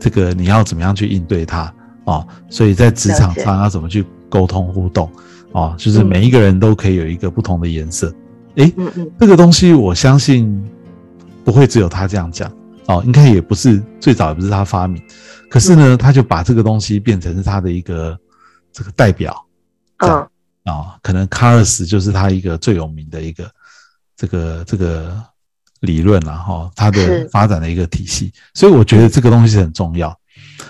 [0.00, 1.72] 这个你要怎么样去应对他
[2.04, 5.08] 哦，所以在职场上要怎么去沟通互动
[5.52, 6.06] 哦，就是嗯。
[6.06, 8.12] 每一个人都可以有一个不同的颜色。
[8.56, 9.10] 诶，嗯嗯。
[9.18, 10.62] 这个东西我相信
[11.44, 12.50] 不会只有他这样讲
[12.86, 15.00] 哦，应该也不是最早也不是他发明，
[15.50, 15.78] 可是嗯。
[15.78, 18.18] 呢，他就把这个东西变成是他的一个
[18.72, 19.34] 这个代表
[19.98, 20.30] 这样
[20.64, 23.50] 嗯，啊、可能卡尔斯就是他一个最有名的一个
[24.16, 25.22] 这个这个
[25.80, 30.08] 理论了哈，他的发展的一个体系，所以我觉得这个东西很重要，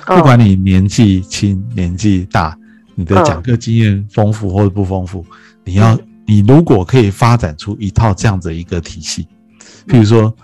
[0.07, 0.17] 嗯。
[0.17, 2.59] 不管你年纪轻年纪大，
[2.95, 3.25] 你的嗯。
[3.25, 5.25] 讲课经验丰富或者不丰富，
[5.63, 9.29] 你要你如果可以发展出一套这样的一个体系，
[9.87, 10.35] 譬如说，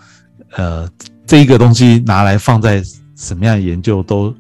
[0.53, 0.89] 呃，
[1.27, 2.83] 这一个东西拿来放在
[3.21, 4.35] 什么样的研究都，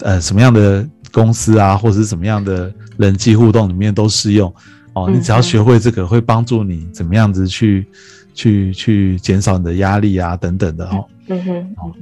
[0.00, 4.52] 呃，什么样的公司啊，或者是什么样的人际互动里面都适用。
[4.92, 7.86] 哦，嗯你只要学会这个，会帮助你怎么样子去
[8.34, 11.04] 去去减少你的压力啊，等等的哦。
[11.28, 11.94] 嗯哼嗯哼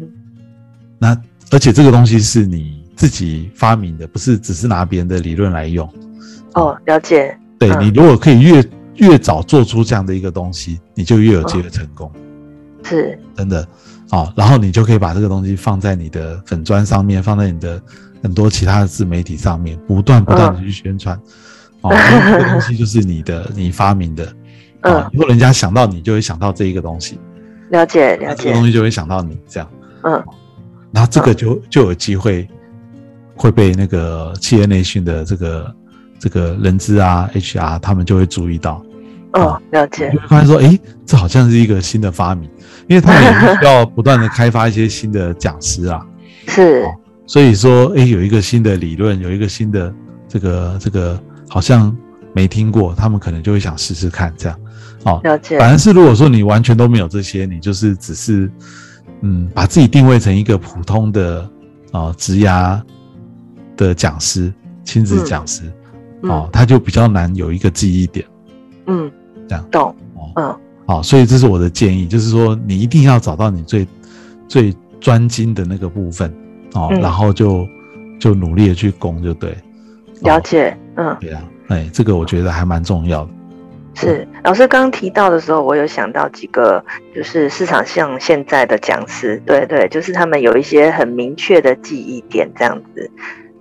[0.99, 5.89] 那而且这个东西是你自己发明的，不是只是拿别人的理论来用。
[6.55, 8.65] 哦，了解，对嗯你如果可以越
[8.97, 12.11] 越早做出这样的一个东西，你就越有机会成功。
[12.83, 13.67] 是，真的，
[14.11, 17.81] 哦，然后你就可以把这个东西放在你的粉砖上面，放在你的
[18.23, 21.19] 很多其他的自媒体上面，不断不断的去宣传，
[21.81, 24.25] 哦，因为这个东西就是你的，你发明的，
[24.83, 27.19] 哦嗯，以后人家想到你就会想到这一个东西，
[27.71, 28.35] 了解了解。
[28.35, 29.69] 那这个，东西就会想到你这样，
[30.03, 30.25] 嗯。
[30.93, 32.49] 然后这个就就有机会
[33.35, 35.75] 会被那个企业内训的这个
[36.19, 38.83] 这个人资啊 HR 他们就会注意到，
[39.33, 40.11] 哦，了解。
[40.13, 42.49] 就，会发现说，诶，这好像是一个新的发明，
[42.89, 46.07] 因为他们也需要不断的开发一些新的讲师啊，
[46.47, 46.85] 是，
[47.27, 49.93] 所以说，诶，有一个新的理论，有一个新的
[50.29, 51.95] 这个这个好像
[52.33, 54.59] 没听过，他们可能就会想试试看这样，
[55.05, 58.51] 哦，了解，反而是如果说你完全都没有这些，你就是只是
[59.23, 61.51] 嗯把自己定位成一个普通的
[61.93, 62.81] 啊职涯
[63.77, 64.53] 的讲师、
[64.85, 65.63] 亲子讲师、
[66.23, 68.25] 哦嗯，他就比较难有一个记忆点。
[68.87, 69.11] 嗯，
[69.49, 69.65] 这样。
[69.71, 70.33] 懂，哦。
[70.37, 73.87] 嗯好，所以这是我的建议，就是说你一定要找到你最
[74.47, 76.33] 最专精的那个部分
[76.75, 77.67] 哦，嗯然后就
[78.21, 79.51] 就努力的去攻，就对。
[79.51, 79.57] 哦
[80.23, 81.17] 了解，嗯。
[81.21, 83.31] 对啊，哎，这个我觉得还蛮重要的。
[83.95, 93.11] 是老师刚刚提到的时候，我有想到几个，就是市场像现在的讲师，对对，就是他们有一些很明确的记忆点这样子。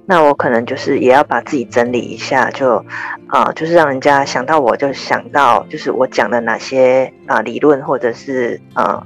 [0.07, 2.83] 那我可能就是也要把自己整理一下，就
[3.27, 9.01] 啊、就是让人家想到我就想到，就是我讲的哪些啊、理论，或者是啊、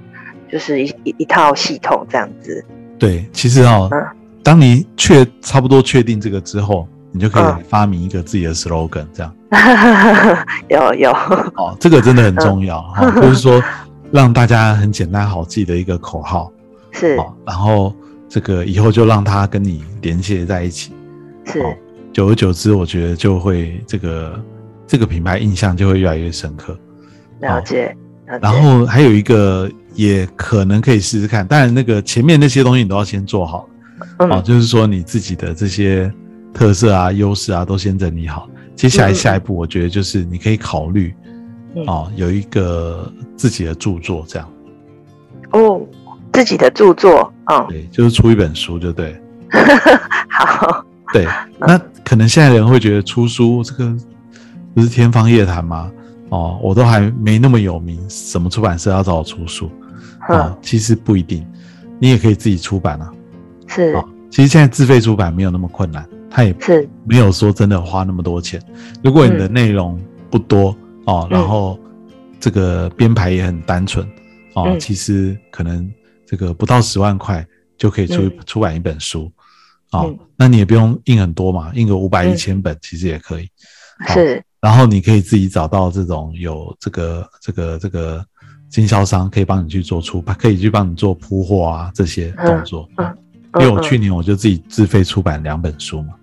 [0.52, 2.64] 就是一一一套系统这样子。
[2.98, 4.06] 对，其实哦，嗯。
[4.44, 7.58] 当你确差不多确定这个之后，你就可嗯。
[7.60, 9.34] 以发明一个自己的 slogan，这样。
[10.68, 13.64] 有有，哦，这个真的很重要哈、就是说
[14.12, 16.52] 让大家很简单好记的一个口号。
[16.92, 17.16] 是。
[17.18, 17.94] 哦，然后
[18.30, 20.94] 这个以后就让它跟你连接在一起。
[21.46, 21.74] 是哦
[22.14, 24.44] 久而久之，我觉得就会这个
[24.88, 26.78] 这个品牌印象就会越来越深刻。
[27.42, 27.96] 了解
[28.28, 28.40] 了解。
[28.42, 33.70] 然后还有一个也可能可以试试看，当然那个前面那些东西你都要先做好
[34.18, 36.12] 哦，嗯就是说你自己的这些
[36.52, 38.50] 特色啊、优势啊都先整理好。
[38.76, 41.14] 接下来嗯下一步，我觉得就是你可以考虑
[41.76, 44.52] 嗯哦，有一个自己的著作这样。
[45.52, 45.82] 哦，
[46.40, 49.14] 自己的著作，嗯，对，就是出一本书就对。
[50.32, 51.28] 好，对，
[51.60, 53.94] 那可能现在人会觉得出书这个
[54.74, 55.92] 不是天方夜谭吗？
[56.30, 59.70] 哦，我都还没那么有名，什么出版社要找我出书？
[60.30, 61.46] 啊，其实不一定，
[62.00, 63.12] 你也可以自己出版啊。
[63.68, 63.94] 是，
[64.30, 68.62] 其实现在自费出版没有那么困难，它也是没有说真的花那么多钱。
[69.04, 70.00] 如果你的内容
[70.30, 70.74] 不多
[71.04, 71.78] 哦，然后
[72.40, 74.08] 这个编排也很单纯
[74.54, 75.92] 哦，其实可能
[76.30, 77.44] 这个不到十万块
[77.76, 79.32] 就可以出出版一本书。
[79.92, 83.50] 哦，那你也不用印很多嘛，印个五百一千本其实也可以。
[84.10, 88.24] 是，然后你可以自己找到这种有这个这个这个
[88.70, 92.88] 经销商可以帮你去做出版，可以去帮你做铺货啊这些动作。
[92.98, 93.18] 嗯，
[93.60, 96.14] 因为我去年我就自己自费出版两本书嘛。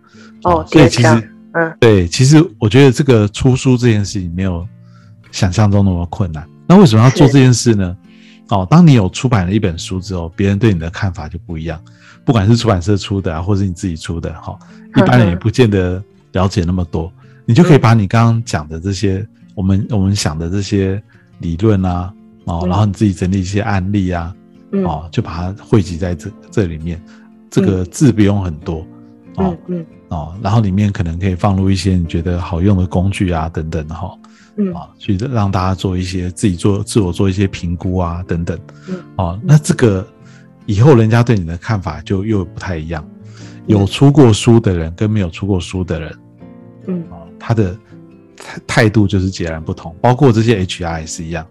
[0.44, 1.08] 哦，所以其实，
[1.54, 4.64] 嗯，对，其实我觉得这个出书这件事情没有
[5.32, 6.48] 想象中那么困难。
[6.68, 7.96] 那为什么要做这件事呢？
[8.48, 11.80] 哦，当你有出版了一本书之后，别人对你的看法就不一样。
[12.24, 14.58] 不管是出版社出的啊，或是你自己出的，哈，
[14.96, 17.12] 一般人也不见得了解那么多。
[17.44, 21.00] 你就可以把你刚刚讲的这些，我们我们想的这些
[21.38, 22.12] 理论啊，
[22.44, 24.34] 哦，然后你自己整理一些案例啊，
[24.84, 27.00] 哦，就把它汇集在这这里面。
[27.48, 28.84] 这个字不用很多，
[29.36, 34.12] 哦，嗯，哦，然后里面可能可以放入一些你觉得好用的工具啊，等等，哈，
[34.56, 40.06] 嗯，啊，去让大家做一些自己做自我做一些评估啊，等等，嗯，哦，那这个。
[40.68, 43.08] 以后人家对你的看法就又不太一样，
[43.66, 46.18] 有出过书的人跟没有出过书的人，
[46.88, 47.00] 嗯。
[47.08, 47.72] 啊，他的
[48.36, 49.94] 态态度就是截然不同。
[50.00, 51.46] 包括这些 HR 也是一样，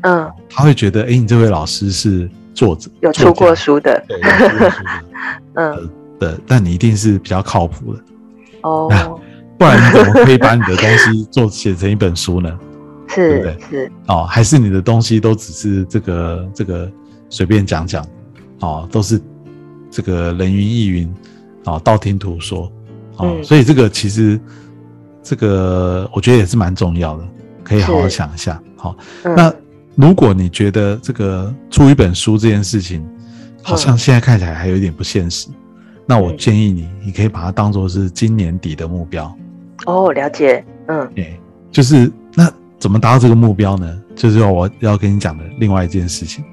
[0.00, 4.94] 嗯，他会觉得，哎，你这位老师是作者，有出过书的，对，有出过书的，
[5.56, 8.00] 嗯，的，但你一定是比较靠谱的，
[8.62, 9.20] 哦，
[9.64, 12.58] 不然你怎么可以把你的东西做写成一本书呢？
[13.08, 13.58] 是，对不对？
[13.70, 16.90] 是，哦，还是你的东西都只是这个这个
[17.30, 18.04] 随便讲讲。
[18.60, 19.20] 哦，都是
[19.90, 21.14] 这个人云亦云，
[21.64, 22.70] 哦，道听途说，
[23.16, 24.40] 哦，所以这个其实
[25.22, 27.28] 这个我觉得也是蛮重要的，
[27.62, 28.60] 可以好好想一下。
[28.76, 29.52] 好，那
[29.96, 33.06] 如果你觉得这个出一本书这件事情，
[33.62, 35.48] 好像现在看起来还有一点不现实，
[36.06, 39.34] 那我建议你，你可以把它当做是今年底的目标。
[39.86, 41.38] 哦，了解，嗯，对，
[41.70, 44.02] 就是那怎么达到这个目标呢？
[44.14, 46.44] 就是要我要跟你讲的另外一件事情。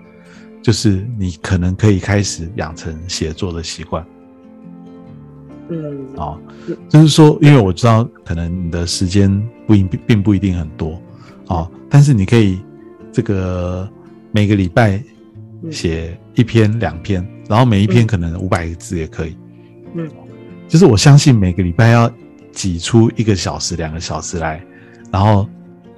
[0.63, 4.05] 就是你可能可以开始养成写作的习惯，
[5.69, 6.39] 嗯，哦，
[6.87, 11.01] 就是说，因为我知道可能你的时间不一并不一定很多，
[11.47, 12.61] 哦，但是你可以
[13.11, 13.89] 这个
[14.31, 15.03] 每个礼拜
[15.71, 19.35] 写一篇两篇，然后每一篇可能五百个字也可以，
[19.95, 20.07] 嗯，
[20.67, 22.07] 就是我相信每个礼拜要
[22.51, 24.61] 挤出一个小时两个小时来，
[25.11, 25.47] 然后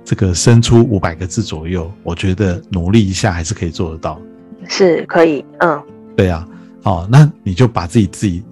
[0.06, 4.20] 这个生出五百个字左右，我觉得努力一下还是可以做得到。
[4.70, 5.82] 是可以，嗯，
[6.16, 6.48] 对呀，
[6.84, 8.44] 哦，那你就把自己自己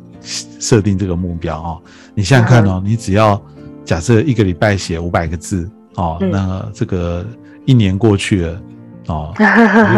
[0.59, 1.81] 设定这个目标哦。
[2.13, 3.41] 你想想看哦，你只要
[3.85, 7.25] 假设一个礼拜写五百个字哦，那这个
[7.65, 8.61] 一年过去了
[9.07, 9.33] 哦，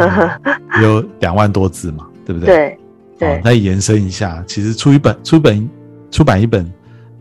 [0.82, 2.78] 有两万多字嘛，对不对？
[3.18, 5.70] 对，哦，再延伸一下，其实出一本出本
[6.12, 6.72] 出版一本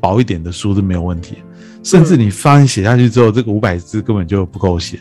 [0.03, 1.37] 薄一点的书是没有问题。
[1.85, 4.99] 甚至你翻写下去之后，这个五百字根本就不够写，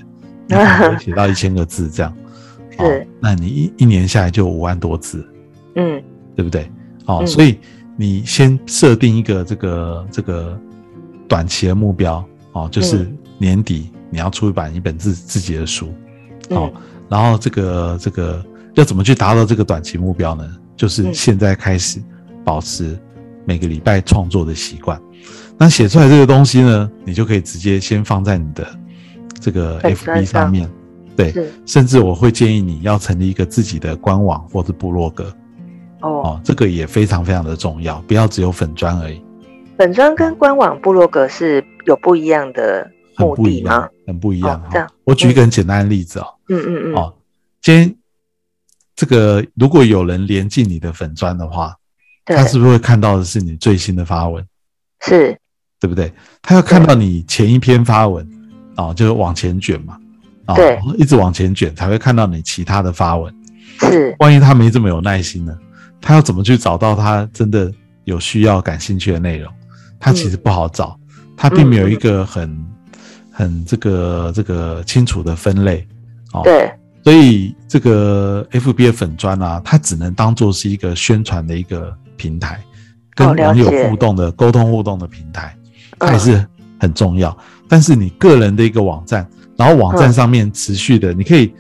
[0.47, 2.15] 你可以 写到一千个字这样。
[2.79, 5.23] 是，那你一一年下来就五万多字，
[5.75, 6.01] 嗯，
[6.35, 6.71] 对不对？
[7.05, 7.59] 哦，所以
[7.95, 10.59] 你先设定一个这个这个
[11.27, 15.93] 短期的目标，哦，就是年底你要出版一本自自己的书，
[16.49, 16.71] 哦，
[17.09, 20.47] 然后这个这个要怎么去达到这个短期目标呢？
[20.75, 22.01] 就是现在开始
[22.43, 22.97] 保持
[23.45, 25.01] 每个礼拜创作的习惯。
[25.57, 28.67] 那写出来这个东西呢，你就可以直接先放在你的
[29.39, 30.69] 这个 FB 上面。
[31.15, 31.33] 对，
[31.65, 35.31] 甚至我会建议你要成立一个自己的官网或者部落格，
[35.99, 39.21] 哦，这个也非常非常的重要，不要只有粉砖而已。
[39.77, 43.87] 粉砖跟官网部落格是有不一样的目的吗？
[44.07, 44.63] 很不一样。
[44.71, 46.27] 这样，我举一个很简单的例子哦。
[46.47, 46.95] 嗯嗯嗯。
[46.95, 47.13] 哦，
[47.61, 47.95] 今天
[48.95, 51.75] 这个如果有人连进你的粉砖的话，
[52.25, 54.43] 他是不是会看到的是你最新的发文？
[55.01, 55.37] 是，
[55.79, 56.11] 对不对？
[56.41, 58.27] 他要看到你前一篇发文，
[58.77, 59.97] 哦，就是往前卷嘛。
[60.55, 63.33] 对，一直往前卷才会看到你其他的发文。
[63.79, 65.57] 是，万一他没这么有耐心呢？
[66.01, 67.71] 他要怎么去找到他真的
[68.03, 69.51] 有需要、感兴趣的内容？
[69.97, 70.99] 他其实不好找，
[71.37, 72.65] 他并没有一个很、
[73.31, 75.87] 很这个、这个清楚的分类。
[76.33, 76.69] 哦，对，
[77.03, 82.59] 所以这个 FB 的粉砖啊，它只能当做是一个宣传的一个平台，
[83.15, 85.55] 跟网友互动的沟通互动的平台，
[85.97, 86.45] 它也是
[86.79, 87.35] 很重要。
[87.67, 89.25] 但是你个人的一个网站。
[89.57, 91.53] 然后网站上面持续的，你可以，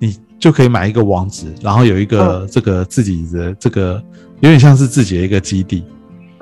[0.00, 4.02] 你就可以买一个网址，然后有一个这个自己的这个
[4.40, 5.84] 有点像是自己的一个基地，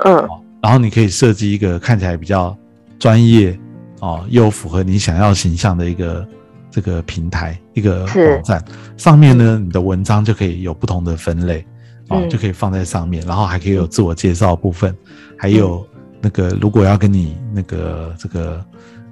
[0.06, 0.26] 嗯。
[0.62, 2.56] 然后你可以设计一个看起来比较
[2.98, 3.58] 专业
[4.00, 6.26] 哦，又符合你想要形象的一个
[6.70, 8.64] 这个平台一个网站，
[8.96, 11.62] 上面呢你的文章就可以有不同的分类
[12.08, 12.28] 哦，嗯。
[12.30, 14.94] 就可以放在上面，然后还可以有自我介绍部分，
[15.36, 15.86] 还有
[16.20, 18.64] 那个如果要跟你那个这个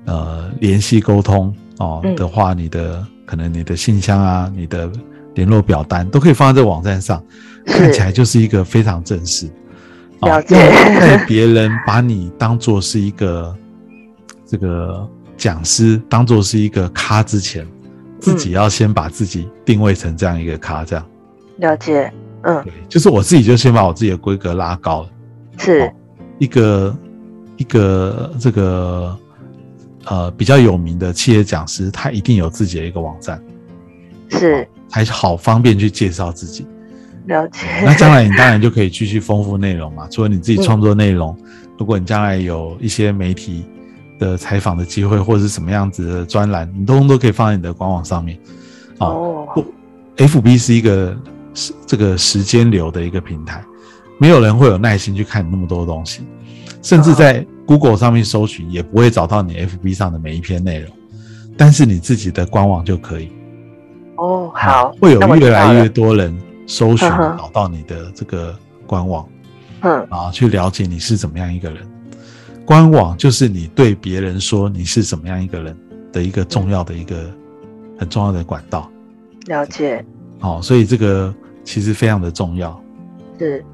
[0.06, 2.14] 呃联系沟通哦嗯。
[2.16, 4.90] 的话，你的可能你的信箱啊，你的
[5.34, 7.22] 联络表单都可以放在这个网站上，
[7.66, 9.46] 看起来就是一个非常正式。
[9.46, 10.56] 哦了解。
[10.56, 13.56] 要在 别人把你当做是一个
[14.46, 17.66] 这个讲师，当做是一个咖之前，
[18.18, 21.06] 自己要先把自己定位成这样一个咖，这样。
[21.58, 25.08] 了解，嗯对，就是我自己就先把我自己的规格拉高了。
[25.58, 25.92] 是
[26.38, 26.96] 一个
[27.56, 29.18] 一个这个
[30.06, 33.42] 呃比较有名的企业讲师，他一定有自己的一个网站，
[34.30, 36.66] 是才好方便去介绍自己。
[37.26, 41.36] 了解，那将来你当然就可以继续丰富内容嘛，除了你自己创作内容，
[41.78, 43.66] 如果你将来有一些媒体
[44.18, 48.38] 的采访的机会，或者是什么样子的专栏，你通通都可以放在你的官网上面。
[48.98, 49.64] 哦哦
[50.16, 51.14] ，，FB 是一个
[51.54, 53.64] 时这个时间流的一个平台，
[54.18, 56.22] 没有人会有耐心去看那么多东西，
[56.82, 60.90] 甚至在 Google 上面搜寻也不会找到你 FB 上的每一篇内容，
[61.56, 63.30] 但是你自己的官网就可以。
[64.16, 66.36] 哦，好，会有越来越多人
[66.66, 68.54] 搜寻找到你的这个
[68.86, 69.26] 官网
[69.82, 71.88] 嗯啊，去了解你是怎么样一个人。
[72.66, 75.76] 官网就是你对别人说你是怎么样一个人
[76.12, 77.28] 的一个重要的一个
[77.98, 78.90] 很重要的管道。
[79.46, 80.04] 了解，
[80.40, 82.82] 好、所以这个其实非常的重要。
[83.38, 83.64] 是，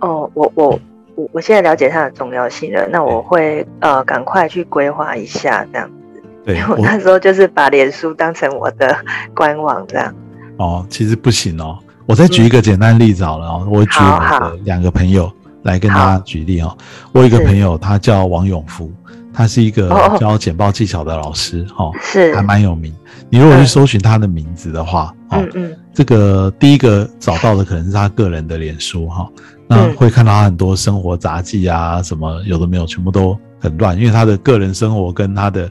[0.00, 0.78] 哦，我我
[1.14, 6.22] 我我现在了解它的重要性了，那我会呃赶快去规划一下这样子。
[6.44, 8.96] 对我我那时候就是把脸书当成我的
[9.34, 10.14] 官网这样。
[10.56, 11.78] 哦，其实不行哦。
[12.06, 15.30] 我再举一个简单例子好了哦，我举我的两个朋友
[15.62, 16.76] 来跟大家举例哦。
[17.12, 18.90] 我有一个朋友，他叫王永福，
[19.32, 22.92] 他是一个哦教简报技巧的老师哦，是还，蛮有名。
[23.30, 25.76] 你如果去嗯搜寻他的名字的话，哦嗯，嗯。
[25.94, 29.28] 这个第一个找到的可能是他个人的脸书哈、
[29.68, 29.94] 那嗯。
[29.94, 35.70] 会看到他很多生活杂记啊，什么有的没有，全部都很乱，因为他的个人生活跟他的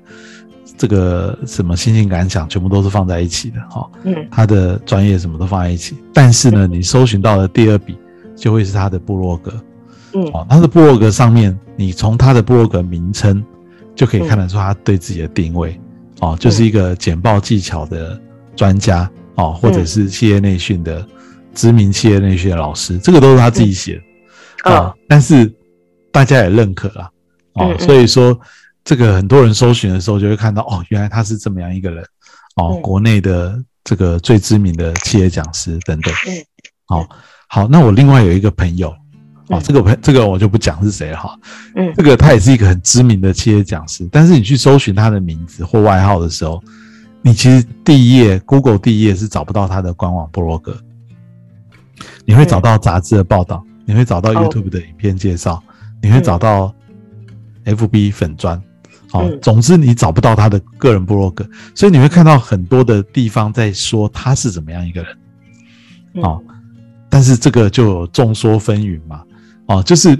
[0.77, 4.15] 这个什么心情感想，全部都是放在一起的哈、嗯。
[4.31, 7.97] 他的专业什么都放在一起，但是呢，你搜寻到的第二笔
[8.35, 9.53] 就会是他的部落格
[10.13, 10.23] 嗯。
[10.33, 13.43] 哦，他的部落格上面，你从他的部落格名称
[13.95, 15.77] 就可以看得出他对自己的定位
[16.21, 18.19] 哦，就是一个简报技巧的
[18.55, 21.05] 专家哦，或者是企业内训的
[21.53, 24.01] 知名企业内训的老师，这个都是他自己写
[24.63, 25.51] 的啊、哦但是
[26.11, 27.09] 大家也认可啦
[27.53, 28.37] 哦所以说
[28.83, 32.03] 这个很多人搜寻的时候就会看到哦，原来他是这么样一个人
[32.55, 32.81] 哦，嗯。
[32.81, 36.13] 国内的这个最知名的企业讲师等等。
[36.27, 36.45] 嗯。
[36.85, 37.07] 好、
[37.47, 38.93] 好，那我另外有一个朋友，
[39.49, 41.37] 哦嗯，这个朋 这个我就不讲是谁了哈。
[41.75, 41.91] 嗯。
[41.95, 46.63] 这个他也是一个很知名的企业讲师，但是你去搜寻他的名字或外号的时候，
[47.21, 50.77] 你其实第一页 Google 第一页是找不到他的官网部落格，
[52.25, 55.61] 你会找到杂志的报道，你会找到 YouTube 的影片介绍，
[56.01, 56.73] 你会找到
[57.65, 58.55] FB 粉砖。
[59.11, 59.39] 哦，嗯。
[59.41, 65.17] 总之你找不到他的个人部落格，所以你会看到很多的地方在说他是怎么样一个人。
[66.13, 66.23] 嗯。
[66.23, 66.41] 哦，
[67.09, 69.23] 但是这个就有众说纷纭嘛，
[69.69, 70.17] 哦，就是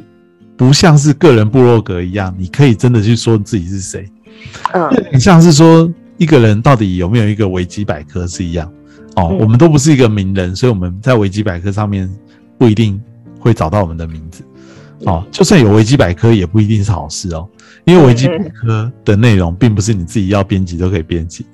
[0.55, 4.05] 不像是个人部落格一样，你可以真的去说自己是谁，
[4.73, 8.71] 嗯很像是说一个人到底有没有一个维基百科是一样。
[9.15, 12.09] 哦，嗯我们都不是一个名人，所以我们在维基百科上面
[12.57, 13.01] 不一定
[13.39, 14.43] 会找到我们的名字。
[15.05, 17.47] 哦，就算有维基百科，也不一定是好事哦，
[17.85, 21.45] 因为维基百科的内容并不是你自己要编辑都可以编辑。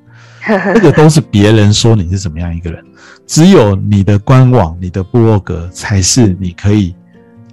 [0.73, 2.83] 这个都是别人说你是什么样一个人，
[3.25, 6.93] 只有你的官网、你的部落格才是你可以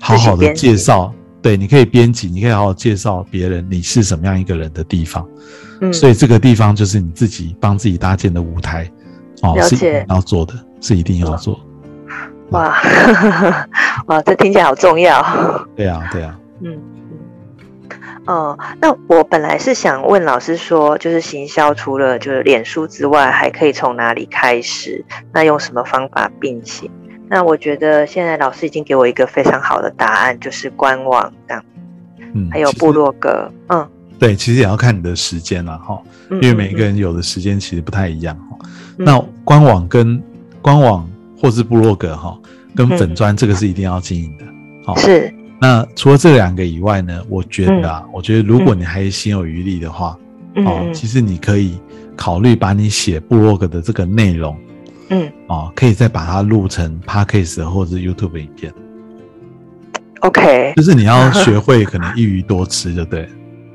[0.03, 1.15] 好好的介绍。
[1.41, 5.27] 对，你可以编辑，你可以好好介绍别人你是什么样一个人的地方。
[5.81, 8.88] 嗯，所以这个地方就是你自己帮自己搭建的舞台，
[9.43, 11.59] 哦，了是一定解要做的，是一定要做。
[12.51, 12.77] 哇
[14.07, 15.67] 哇，这听起来好重要。
[15.75, 16.38] 对啊，对啊。
[16.61, 16.79] 嗯
[17.90, 25.05] 嗯，哦，那我本来是想问老师说，就是行销除了就是脸书之外，还可以从哪里开始？
[25.33, 26.88] 那用什么方法并行？
[27.33, 31.65] 那我觉得现在老师已经给我一个非常好的答案，就是官网这样，
[32.35, 33.51] 嗯，还有部落格。
[33.71, 38.59] 嗯，对，其实也要看你的时间了，哈，因因为每个人有的时间其实不太一样哈。
[38.99, 40.23] 嗯那官网跟
[40.61, 41.09] 官网
[41.41, 42.39] 或是部落格哈，
[42.77, 44.45] 跟嗯粉砖这个是一定要经营的。
[44.85, 50.19] 好，是那除了这两个以外呢，我觉得啊，我觉得如果你还心有余力的话，
[50.57, 51.79] 哦，其实你可以
[52.15, 54.55] 考虑把你写部落格的这个内容
[55.13, 55.33] 嗯。
[55.48, 58.73] 哦，可以再把它录成 podcast 或者是 YouTube 影片
[60.21, 63.23] ，，OK，就是你要学会可能一鱼多吃，就对。
[63.23, 63.29] 了。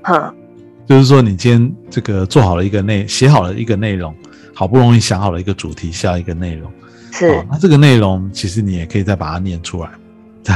[0.03, 0.33] 哼，
[0.85, 4.13] 就是说，你今天这个做好了一个内，写好了一个内容，
[4.53, 6.71] 好不容易想好了一个主题，下一个内容，
[7.11, 7.27] 是。
[7.27, 9.89] 哦，，那这个内容其实你也可以再把它念出来，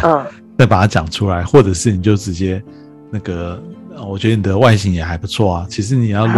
[0.04, 0.26] 嗯。
[0.58, 2.62] 再把它讲出来，或者是你就直接
[3.10, 3.60] 那个，
[3.96, 5.66] 呃我觉得你的外形也还不错啊。
[5.68, 6.34] 其实你要录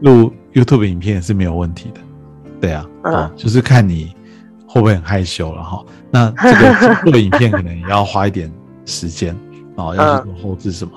[0.00, 2.00] 录 YouTube 影片也是没有问题的，
[2.60, 3.14] 对啊，嗯。
[3.14, 4.14] 哦，就是看你
[4.66, 5.84] 会不会很害羞了哈。
[6.10, 8.50] 那这个做 影片可能也要花一点
[8.84, 9.34] 时间
[9.76, 10.92] 啊，要去做后置什么，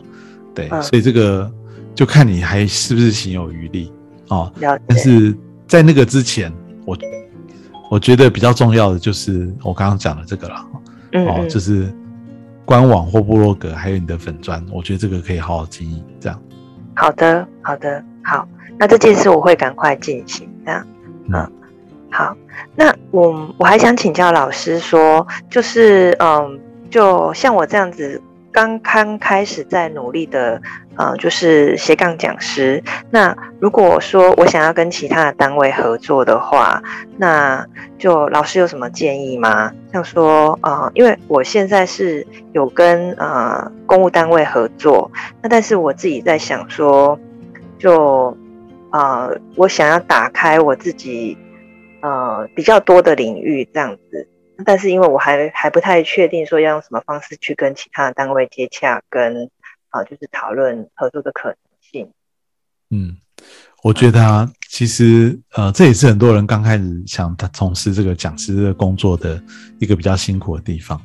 [0.53, 0.81] 对，嗯。
[0.83, 1.51] 所以这个
[1.95, 3.91] 就看你还是不是心有余力
[4.29, 4.51] 哦。
[4.59, 5.37] 了解，但是
[5.67, 6.51] 在那个之前，
[6.85, 6.97] 我
[7.89, 10.55] 我觉得比较重要的就是我刚刚讲的这个了，
[11.13, 11.93] 哦，就是
[12.65, 16.03] 官网或部落格，还有你的粉砖，我觉得这个可以好好经营。
[16.19, 16.41] 这样，
[16.95, 18.47] 好的，好的，好，
[18.77, 20.85] 那这件事我会赶快进行，这样，
[21.29, 21.33] 嗯。
[21.33, 21.51] 嗯，
[22.09, 22.35] 好，
[22.75, 30.59] 那我我还想请教老师说，就是嗯，就像我这样子刚刚开始在努力的，
[30.95, 32.81] 呃，就是斜杠讲师，
[33.11, 36.81] 那如果说我想要跟其他的单位合作的话，
[37.17, 37.63] 那
[37.99, 39.71] 就老师有什么建议吗？
[39.93, 47.19] 像说，呃，因为我现在是有跟呃公务单位合作，那但是我自己在想说，
[47.77, 48.35] 就
[48.91, 51.37] 呃，我想要打开我自己
[52.01, 54.27] 呃比较多的领域这样子，
[54.65, 59.49] 但是因为我还还不太确定说要用什么方式去跟其他的单位接洽，跟
[59.91, 62.09] 呃就是讨论合作的可能性。
[62.89, 63.17] 嗯，
[63.83, 69.41] 我觉得啊，其实呃，这也是很多人刚开始想他从事这个讲师的工作的
[69.79, 71.01] 一个比较辛苦的地方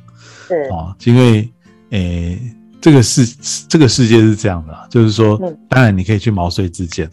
[0.47, 1.51] 是，哦，因为
[1.91, 2.39] 诶，
[2.81, 3.27] 这个世
[3.69, 7.11] 这个世界是这样的啊，就是说嗯，当然你可以去毛遂自荐，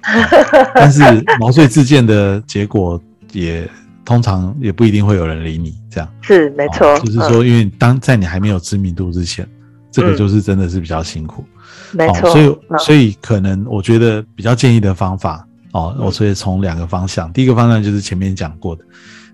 [0.74, 1.02] 但是
[1.38, 3.00] 毛遂自荐的结果
[3.32, 3.68] 也
[4.04, 6.08] 通常也不一定会有人理你，这样。
[6.22, 9.46] 是没错，哦就是说，因为当在你还没有知名度之前，
[9.90, 11.44] 这个就是真的是比较辛苦。
[11.92, 12.78] 嗯、没错，哦，所以嗯。
[12.78, 16.04] 所以可能我觉得比较建议的方法哦，嗯。
[16.04, 18.84] 我所以从两个方向，第一个方向就是前面讲过的，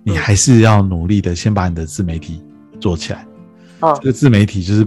[0.02, 2.42] 你嗯还是要努力的先把你的自媒体
[2.80, 3.26] 做起来。
[3.80, 3.98] 哦。
[4.00, 4.86] 这，个自媒体就是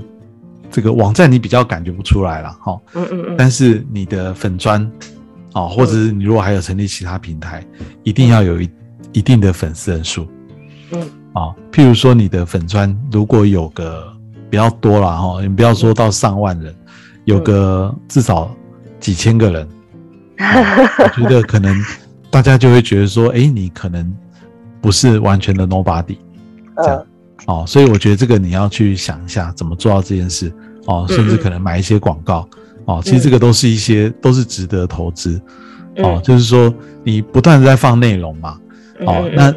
[0.72, 2.82] 这个网站你比较感觉不出来了哈，哦。
[2.96, 4.90] 嗯嗯嗯，但是你的粉砖
[5.54, 7.66] 哦，或者是你如果还有成立其他平台，
[8.04, 8.70] 一定要有一
[9.16, 10.28] 一定的粉丝人数。
[10.92, 11.02] 嗯，
[11.34, 14.06] 啊，譬如说你的粉砖如果有个
[14.50, 16.76] 比较多了哈，你不要说到上万人，
[17.24, 18.56] 有个至少
[19.00, 19.68] 几千个人，
[20.38, 21.76] 我觉得可能
[22.30, 24.14] 大家就会觉得说，哎，你可能
[24.82, 26.18] 不是完全的 nobody
[26.78, 26.98] 这样。
[26.98, 27.06] 呃，
[27.48, 30.54] 哦，所以我觉得这个你要去想一下怎么做到这件事
[30.86, 32.48] 哦，甚至可能买一些广告
[32.86, 35.42] 哦，其实这个都是一些都是值得投资。
[35.98, 36.22] 哦，嗯。
[36.22, 38.60] 就是说你不断的在放内容嘛，
[39.02, 39.54] 哦嗯，那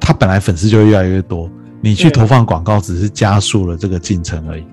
[0.00, 4.64] 他本来粉丝就会越来越多，你去嗯投放广告只是加速了这个进程而已。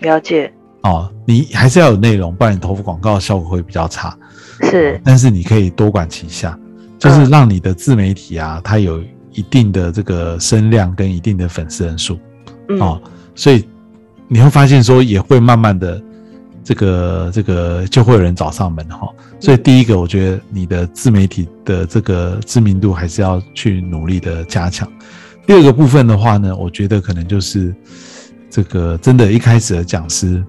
[0.00, 0.52] 了解，
[0.82, 4.16] 哦，你还是要有内容，不然你投放广告效果会比较差。
[4.62, 6.58] 是，但是你可以多管齐下，
[6.98, 9.02] 就是让你的自媒体啊，它有
[9.32, 12.18] 一定的这个声量跟一定的粉丝人数。
[12.68, 13.00] 嗯，哦，
[13.34, 13.66] 所以
[14.28, 16.02] 你会发现说也会慢慢的
[16.66, 19.08] 这个这个就会有人找上门哈、
[19.38, 24.90] 所以第一个，我觉得你的自媒体的这个知名度还是要去努力的加强。
[25.46, 27.72] 第二个部分的话呢，我觉得可能就是
[28.50, 30.42] 这个真的一开始的讲师，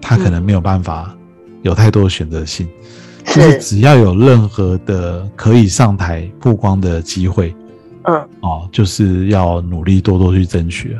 [0.00, 1.12] 他可能没有办法
[1.62, 2.68] 有太多的选择性，
[3.24, 7.52] 就是是，只要有任何的可以上台曝光的机会
[8.04, 10.96] 嗯，哦，就是要努力多多去争取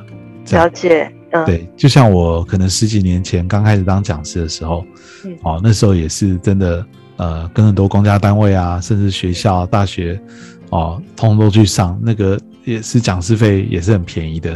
[0.50, 4.84] 了解，嗯，对，就像我可能十几年前刚开始当讲师的时候，
[5.24, 5.36] 嗯。
[5.42, 10.20] 哦，那时候也是真的，呃，跟很多公家单位啊，甚至学校、大学，
[10.70, 14.54] 哦，通通都去上，那个也是讲师费也是很便宜的，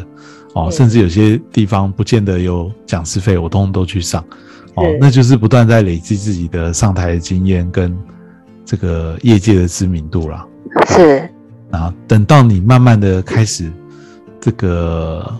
[0.54, 4.24] 哦，嗯甚至有些地方不见得有讲师费，我通通都去上，
[4.74, 7.96] 哦，那就是不断在累积自己的上台的经验跟
[8.64, 10.46] 这个业界的知名度啦。
[10.86, 11.28] 是，
[11.72, 13.70] 啊，等到你慢慢的开始
[14.40, 15.34] 这个，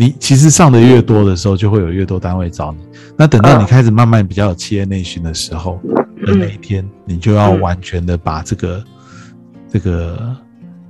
[0.00, 2.78] 你其实上的越多的时候，就会有越多单位找你。
[3.18, 5.78] 那等到你嗯开始慢慢比较有企业内训的时候
[6.24, 8.82] 的那一天，你就要嗯完全的把这个
[9.70, 10.34] 这个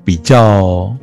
[0.04, 0.96] 比较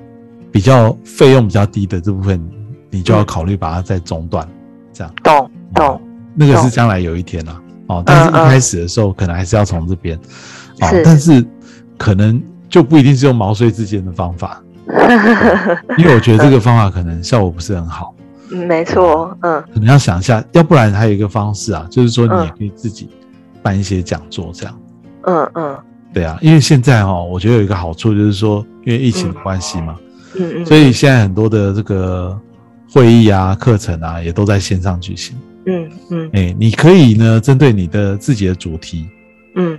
[0.50, 2.42] 比较费用比较低的这部分，
[2.90, 4.48] 你就要嗯考虑把它再中断，
[4.94, 5.14] 这样。
[5.22, 6.02] 懂懂，
[6.34, 10.18] 那个是将来有一天啦、哦，但是一开始的时候，可能还是要从这边，
[10.80, 11.46] 哦是，但是
[11.98, 14.64] 可能就不一定是用毛遂自荐的方法，
[15.98, 18.14] 因为我觉得这个方法可能效果不是很好，
[18.52, 19.62] 嗯没错，嗯。
[19.74, 23.10] 可能要想一下，要不然还有一个方式啊，就是说你嗯也可以自己
[23.62, 24.80] 办一些讲座这样，
[25.24, 25.78] 嗯嗯，
[26.14, 29.98] 对啊，因为现在哈、我觉得有一个好处就是说，因为疫情的关系嘛，
[30.40, 32.40] 嗯嗯，所以现在很多的这个
[32.94, 35.36] 会议啊、课程啊，也都在线上举行。
[35.66, 36.30] 嗯嗯。
[36.32, 39.06] 哎，你可以呢，针对你的自己的主题，
[39.56, 39.78] 嗯。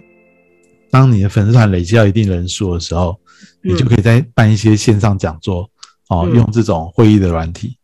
[0.90, 3.14] 当你的粉丝团累积到一定人数的时候，
[3.62, 5.68] 你就可以再办一些线上讲座
[6.08, 6.36] 哦，嗯。
[6.36, 7.76] 用这种会议的软体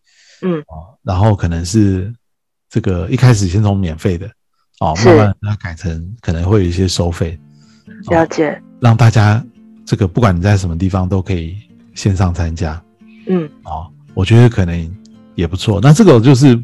[0.43, 0.59] 嗯。
[0.67, 2.13] 哦，然后可能是
[2.69, 4.31] 这个一开始先从免费的
[4.81, 5.09] 哦，是。
[5.09, 7.39] 慢慢它改成可能会有一些收费，
[8.11, 9.45] 了解，让大家
[9.85, 11.57] 这个不管你在什么地方都可以
[11.95, 12.83] 线上参加
[13.27, 13.49] 嗯。
[13.65, 14.97] 哦，我觉得可能
[15.35, 15.81] 也不错。
[15.83, 16.63] 那这个就是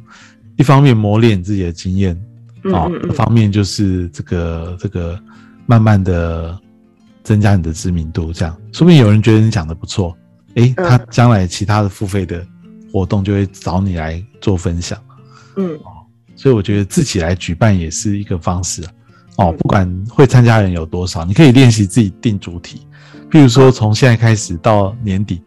[0.56, 2.20] 一方面磨练自己的经验
[2.64, 5.18] 嗯一方面就是这个这个
[5.64, 6.60] 慢慢的
[7.30, 10.16] 增加你的知名度，这样说不定有人觉得你讲的不错，
[10.56, 10.88] 诶，嗯。
[10.88, 12.44] 他将来其他的付费的
[12.92, 14.98] 活动就会找你来做分享，
[15.56, 15.78] 嗯。
[16.34, 18.90] 所以我觉得自己来举办也是一个方式啊。
[19.36, 19.56] 哦，嗯。
[19.58, 22.84] 不管会参加人有多少，你可以练习自己定主题，
[23.30, 25.40] 譬如说从现在开始到年底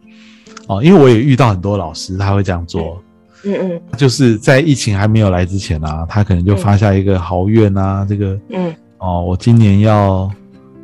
[0.68, 2.98] 哦，因为我也遇到很多老师他会这样做。
[3.44, 3.52] 嗯。
[3.52, 8.74] 嗯就是在疫情还没有来之前啊，他可能就发下一个豪愿啊，这个嗯。
[8.96, 10.30] 哦，我今年要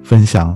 [0.03, 0.55] 分享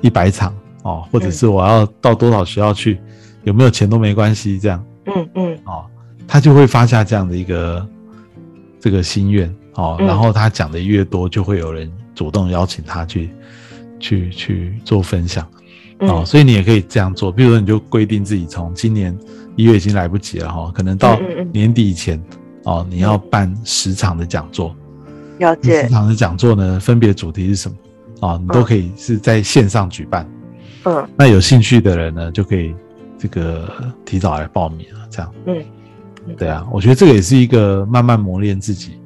[0.00, 3.00] 一百场哦，或者是我要到多少学校去，
[3.44, 4.84] 有没有钱都没关系，这样。
[5.06, 5.58] 嗯嗯。
[5.64, 5.84] 哦，
[6.26, 7.86] 他就会发下这样的一个
[8.78, 10.06] 这个心愿哦，嗯。
[10.06, 13.30] 然后他讲的越多，就会有人主动邀请他去
[13.98, 15.44] 去去做分享。
[16.00, 19.16] 哦，嗯所以你也可以这样做，比如说你就规定自己从今年
[19.56, 21.20] 一月已经来不及了哈、可能到
[21.52, 22.18] 年底以前
[22.64, 24.74] 哦，你要办十场的讲座，
[25.38, 25.82] 了解。
[25.82, 27.76] 十，场的讲座呢，分别主题是什么
[28.20, 30.28] 啊、你都可以是在线上举办。
[30.84, 32.74] 嗯那有兴趣的人呢，就可以
[33.18, 33.70] 这个
[34.04, 35.34] 提早来报名啊，这样。
[35.46, 35.56] 嗯
[36.36, 39.00] 对啊，我觉得这个也是一个慢慢磨练自己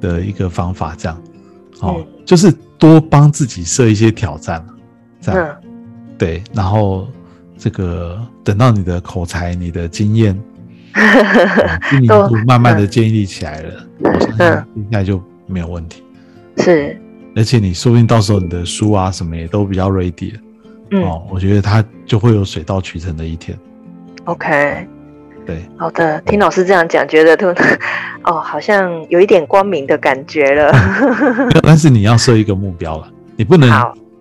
[0.00, 1.22] 的一个方法，这样。
[1.80, 4.64] 哦，嗯就是多帮自己设一些挑战，
[5.20, 5.58] 这样。
[5.62, 5.68] 嗯
[6.18, 7.08] 对，然后
[7.58, 10.32] 这个等到你的口才、你的经验、
[10.94, 16.04] 哦知名都度慢慢的建立起来了，我相信嗯应该就没有问题。
[16.58, 17.00] 是
[17.34, 20.40] 而且你说不定到时候你的书啊什么也都比较 ready 了、
[20.90, 21.02] 嗯。
[21.02, 23.58] 哦，我觉得它就会有水到渠成的一天。
[24.24, 24.86] OK。
[25.44, 27.46] 对，好的，听老师这样讲，觉得突
[28.22, 30.72] 哦，好像有一点光明的感觉了。
[31.64, 33.68] 但是你要设一个目标了，你不能，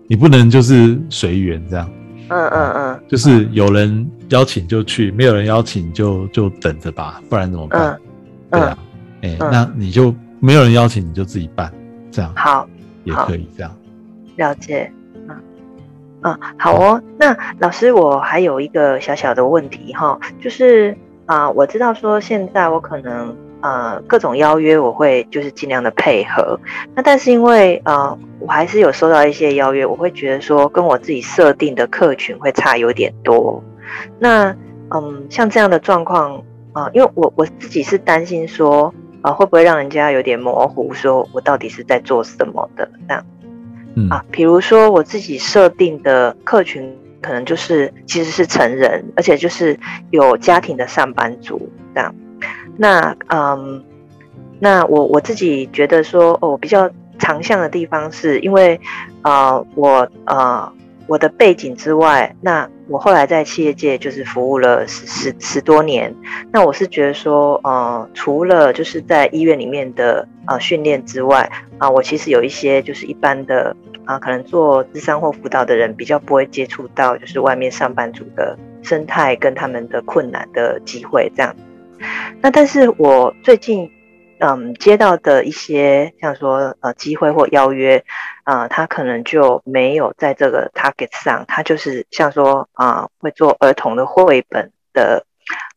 [0.07, 1.87] 你不能就是随缘这样，
[2.29, 2.99] 嗯嗯嗯。
[3.07, 7.99] 就是有人邀请就去，没有人邀请就就等着吧，不然怎么办？
[8.49, 8.59] 嗯。
[8.59, 8.77] 对啊，
[9.21, 9.49] 哎、嗯。
[9.51, 11.71] 那你就没有人邀请你就自己办，
[12.09, 12.33] 这样。
[12.35, 12.67] 好，
[13.03, 13.71] 也可以这样。
[14.35, 14.91] 了解。
[15.27, 15.35] 嗯
[16.23, 17.01] 嗯，好哦。
[17.17, 20.95] 那老师，我还有一个小小的问题哈，就是
[21.25, 26.59] 啊、我知道说现在我可能呃各种邀约我会就是尽量的配合，
[26.93, 33.63] 那但是因为呃我还是有收到一些邀约，我会觉得说跟我自己设定的客群会差有点多。
[34.19, 34.55] 那
[34.93, 36.43] 嗯，像这样的状况
[36.73, 43.25] 啊、因为我我自己是担心说啊、会不会让人家有点模糊，说我到底是在做什么的这样。
[43.95, 49.77] 嗯啊，比如说我自己设定的客群，可能就是其实是成人，而且就是
[50.11, 52.15] 有家庭的上班族这样。
[52.77, 53.83] 那嗯，
[54.59, 58.79] 那我我自己觉得说，哦，我比较长项的地方是因为
[59.23, 60.71] 呃，我呃
[61.11, 66.15] 我的背景之外，那我后来在企业界就是服务了十十十多年。
[66.53, 81.53] 那我是觉得说，呃，除了就是在医院里面的呃训练之外，啊，我其实有一些就是一般的啊，可能做智商或辅导的人比较不会接触到，就是外面上班族的生态跟他们的困难的机会这样。
[82.39, 83.91] 那但是我最近
[84.41, 88.03] 嗯接到的一些像说呃机会或邀约，
[88.43, 95.25] 啊、他可能就没有在这个 target 上，他就是像说啊、会做儿童的绘本的，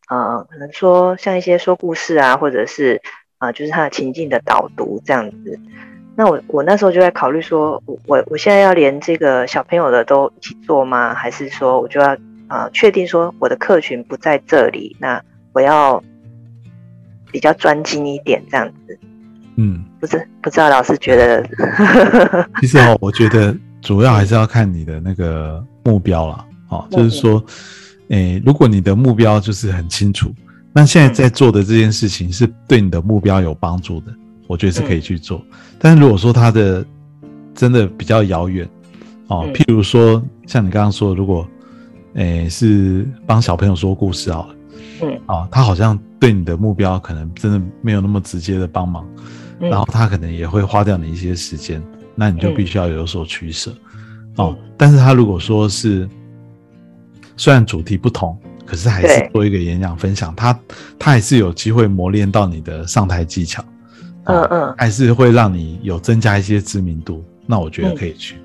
[0.08, 3.02] 呃，可能说像一些说故事啊，或者是
[3.38, 5.60] 啊、就是他的情境的导读这样子。
[6.16, 11.12] 那我我那时候就在考虑说，我我我现在要连这个小朋友的都一起做吗？
[11.12, 15.20] 还是说我就要啊、确定说我的客群不在这里，那
[15.52, 16.02] 我要
[17.34, 18.96] 比较专精一点这样子。
[19.56, 21.44] 嗯，不是不知道老师觉得，
[22.62, 26.44] 其实哦，我觉得主要还是要看你的那个目标啦。
[26.68, 27.44] 哦，就是说，
[28.10, 30.32] 诶，如果你的目标就是很清楚，
[30.72, 34.14] 那现在在做的这件事情是对你的目标有帮助的，
[34.46, 35.44] 我觉得是可以去做。
[35.80, 36.86] 但是如果说它的
[37.52, 38.64] 真的比较遥远，
[39.26, 41.44] 哦，嗯譬如说像你刚刚说，如果
[42.14, 44.54] 诶是帮小朋友说故事好了，
[45.02, 45.20] 嗯。
[45.26, 49.06] 啊，他好像对你的目标可能真的没有那么直接的帮忙，
[49.60, 49.68] 嗯。
[49.70, 51.82] 然后他可能也会花掉你一些时间，
[52.14, 53.72] 那你就嗯必须要有所取舍。
[54.36, 56.08] 哦，但是他如果说是
[57.36, 60.58] 虽然主题不同，可是还是对做一个演讲分享，他
[60.98, 63.62] 他还是有机会磨练到你的上台技巧，
[64.24, 64.74] 哦嗯嗯。
[64.76, 67.24] 还是会让你有增加一些知名度。
[67.46, 68.36] 那我觉得可以去。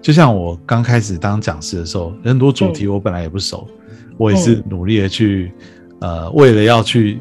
[0.00, 3.66] 就像我刚开始当讲师的时候，很多主题我本来也不熟，
[4.16, 5.50] 我也是努力的去，
[6.04, 7.18] 呃，为了要去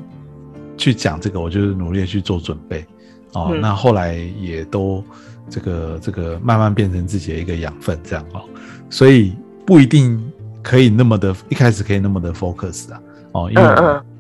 [0.76, 2.86] 去讲这个，我就是努力去做准备。
[3.32, 3.62] 哦，嗯。
[3.62, 5.02] 那后来也都
[5.50, 8.42] 这个这个慢慢变成自己的一个养分，这样哦，
[8.90, 9.34] 所以
[9.66, 10.22] 不一定
[10.62, 13.64] 可以那么的，一开始可以那么的 focus 啊，哦，因为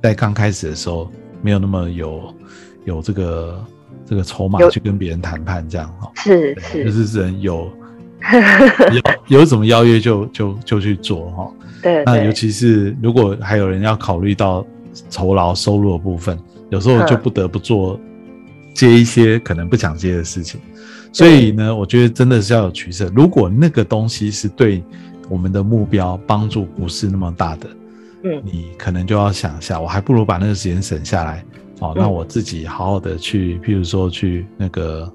[0.01, 1.11] 在刚开始的时候
[1.41, 2.33] 没有那么有
[2.85, 3.65] 有这个
[4.05, 7.69] 这个筹码去跟别人谈判这样哦，是是，就是人有
[9.27, 14.65] 有有什么邀约就就就去做哈、哦，对那尤，其是如果还有人要考虑到
[15.09, 16.37] 酬劳收入的部分，
[16.69, 17.99] 有时候就嗯不得不做
[18.73, 20.59] 接一些可能不想接的事情。
[21.11, 23.11] 所以呢，我觉得真的是要有取舍。
[23.13, 24.83] 如果那个东西是对
[25.29, 27.67] 我们的目标帮助不是那么大的，
[28.23, 28.41] 嗯。
[28.43, 31.45] 你可能就要想一下，我还不如把那个时间省下来，
[31.81, 32.01] 哦，嗯。
[32.01, 35.13] 那我自己好好的去，譬如说去那个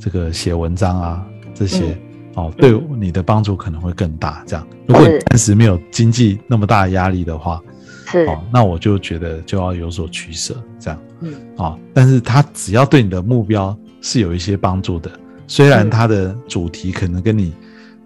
[0.00, 1.98] 这个写文章啊这些，嗯
[2.36, 4.42] 哦，对你的帮助可能会更大。
[4.46, 5.22] 这样，如果你是。
[5.30, 7.60] 暂时没有经济那么大的压力的话，
[8.06, 11.34] 是，哦，那我就觉得就要有所取舍，这样，嗯。
[11.56, 15.10] 哦，但是它只要对你的目标是有一些帮助的，
[15.46, 15.90] 虽然嗯。
[15.90, 17.52] 它的主题可能跟你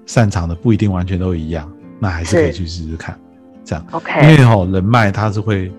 [0.07, 3.18] 擅长的不一定完全都一样，那还是可以去试试看，
[3.64, 3.85] 这样。
[3.91, 5.70] 因，OK，因为哦、人脉它是会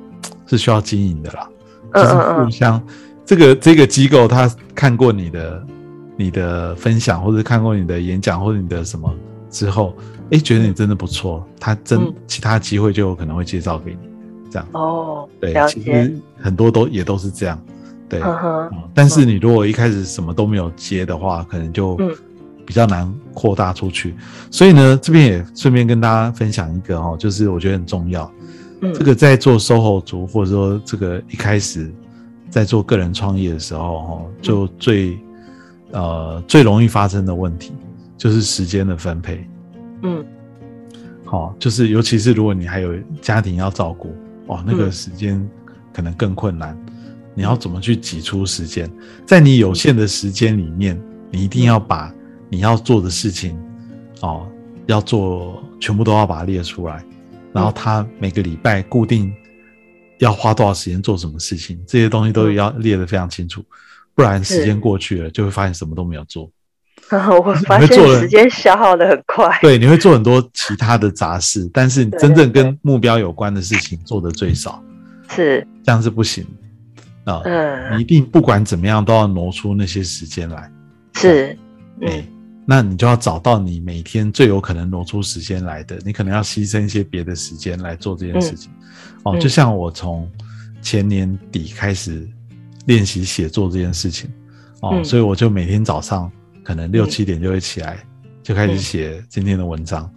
[0.46, 1.48] 是需要经营的啦，
[1.94, 2.36] 就是嗯嗯。
[2.38, 2.82] 嗯互相
[3.26, 5.66] 这个这个机构他看过你的
[6.22, 9.14] 你的分享，或者看过你的演讲，或者你的什么
[9.50, 9.96] 之后，
[10.32, 12.14] 哎，觉得你真的不错，他真、嗯。
[12.28, 13.98] 其他机会就有可能会介绍给你，
[14.50, 14.68] 这样。
[14.74, 17.62] 哦，对，其实，很多都也都是这样，
[18.08, 18.22] 对。
[18.94, 22.12] 但是你如果一开始什么都没有接的话，可能就嗯。
[22.64, 24.16] 比较难扩大出去。
[24.50, 28.32] 所以呢，这边也顺便跟大家分享一个哦，就是我觉得很重要。
[28.82, 31.92] 嗯，这个在做 SOHO 族，或者说这个一开始
[32.50, 35.20] 在做个人创业的时候，哦，就最
[35.92, 37.74] 呃最容易发生的问题
[38.18, 39.48] 就是时间的分配。
[40.04, 40.26] 嗯
[41.26, 44.14] 好、就是尤其是如果你还有家庭要照顾，
[44.48, 45.50] 哦，那个嗯时间
[45.94, 46.78] 可能更困难。
[47.34, 48.92] 你要怎么去挤出时间？
[49.26, 52.14] 在你有限的时间里面，你一定要把
[52.50, 53.58] 你要做的事情，
[54.22, 54.46] 哦，
[54.88, 57.02] 要做全部都要把它列出来，
[57.54, 59.34] 然后他每个礼拜固定
[60.20, 63.64] 要花多少时间做什么事情，这些东西都要列得非常清楚，
[64.16, 66.50] 不然时间过去了，就会发现什么都没有做。
[67.12, 74.82] 我 发现时间消耗的很快， 对，你会做很多其他的杂事，但是真正跟目标有关的事情做的最少，
[75.30, 76.46] 是，这样是不行。
[77.26, 77.42] 啊。
[77.46, 80.72] 你嗯，一定不管怎么样都要挪出那些时间来，
[81.16, 81.58] 是，
[82.02, 82.28] 哎、嗯。
[82.66, 88.72] 那你就要找到你每天最有可能挪出时间来的，你可能要牺牲一些别的时间来做这件事情。
[89.24, 90.30] 哦，嗯就像我从
[90.82, 92.26] 前年底开始
[92.86, 94.30] 练习写作这件事情，
[94.82, 95.04] 哦，嗯。
[95.04, 96.32] 所以我就每天早上
[96.64, 97.98] 可能六嗯七点就会起来，
[98.42, 100.12] 就开始嗯写今天的文章，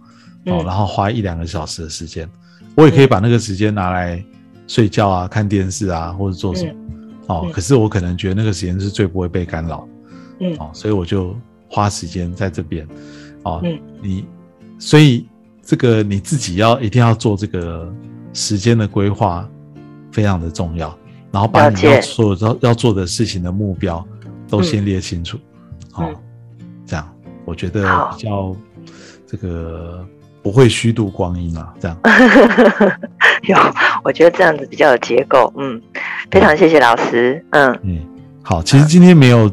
[0.45, 0.53] 嗯。
[0.53, 2.29] 哦，然后花一两个小时的时间，
[2.75, 4.23] 我也可以把那个时间拿来
[4.67, 6.73] 睡觉啊、看电视啊，或者做什么。
[7.27, 7.51] 哦，嗯。
[7.51, 9.87] 可是我可能觉得那个时间是最不会被干扰，
[10.39, 10.55] 嗯。
[10.59, 11.35] 哦，所以我就
[11.69, 12.87] 花时间在这边，
[13.43, 13.79] 哦，嗯。
[14.01, 14.25] 你，
[14.79, 15.27] 所以
[15.61, 17.91] 这个你自己要一定要做这个
[18.33, 19.49] 时间的规划，
[20.11, 20.95] 非常的重要，
[21.35, 24.01] 然后把你要所有要要做的事情的目标
[24.47, 25.35] 都先列清楚，
[25.95, 26.15] 哦嗯，
[26.85, 27.05] 这样。
[27.43, 27.81] 我觉得
[28.11, 28.55] 比较
[29.27, 30.07] 这个
[30.41, 31.97] 不会虚度光阴啊，这样，
[33.43, 33.57] 有，
[34.01, 35.81] 我觉得这样子比较有结构，嗯，
[36.31, 37.79] 非常谢谢老师，嗯。
[37.83, 37.99] 嗯，
[38.41, 39.51] 好，其实今天没有，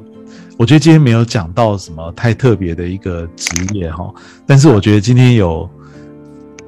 [0.57, 4.09] 我觉得今天没有讲到什么太特别的一个职业哈，
[4.47, 5.69] 但是我觉得今天有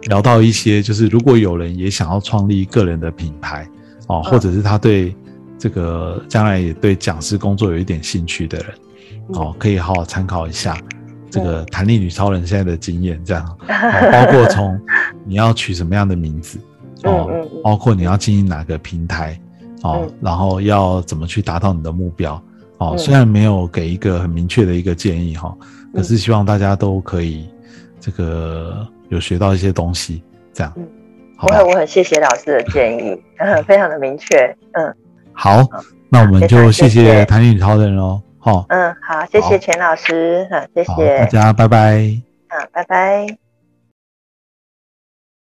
[0.08, 3.64] 聊到一些，就是如果有人也想要创立个人的品牌
[4.08, 4.30] 哦，嗯。
[4.30, 5.14] 或者是他对
[5.58, 8.68] 这个将来也对讲师工作有一点兴趣的人
[9.28, 10.76] 哦，可以好好参考一下
[11.30, 14.78] 这个弹力女超人现在的经验，这样， 哦、包括从
[15.24, 16.58] 你要取什么样的名字
[17.04, 17.30] 哦
[17.62, 19.38] 包括你要经营哪个平台
[19.82, 22.34] 哦嗯，然后要怎么去达到你的目标
[22.78, 22.90] 哦。
[22.92, 22.98] 嗯。
[22.98, 25.56] 虽然没有给一个很明确的一个建议哈，
[25.94, 27.46] 可嗯是希望大家都可以
[28.00, 30.72] 这个有学到一些东西，这样。
[30.76, 30.86] 嗯，
[31.40, 31.66] 我很？
[31.68, 34.94] 我很谢谢老师的建议，嗯， 非常的明确，嗯
[35.32, 35.62] 好，
[36.08, 41.94] 那我们就谢常谢谭女超人喽，哈，嗯，好，谢好谢钱老师，嗯，谢好，谢大，家拜拜。
[42.48, 43.43] 嗯，拜拜。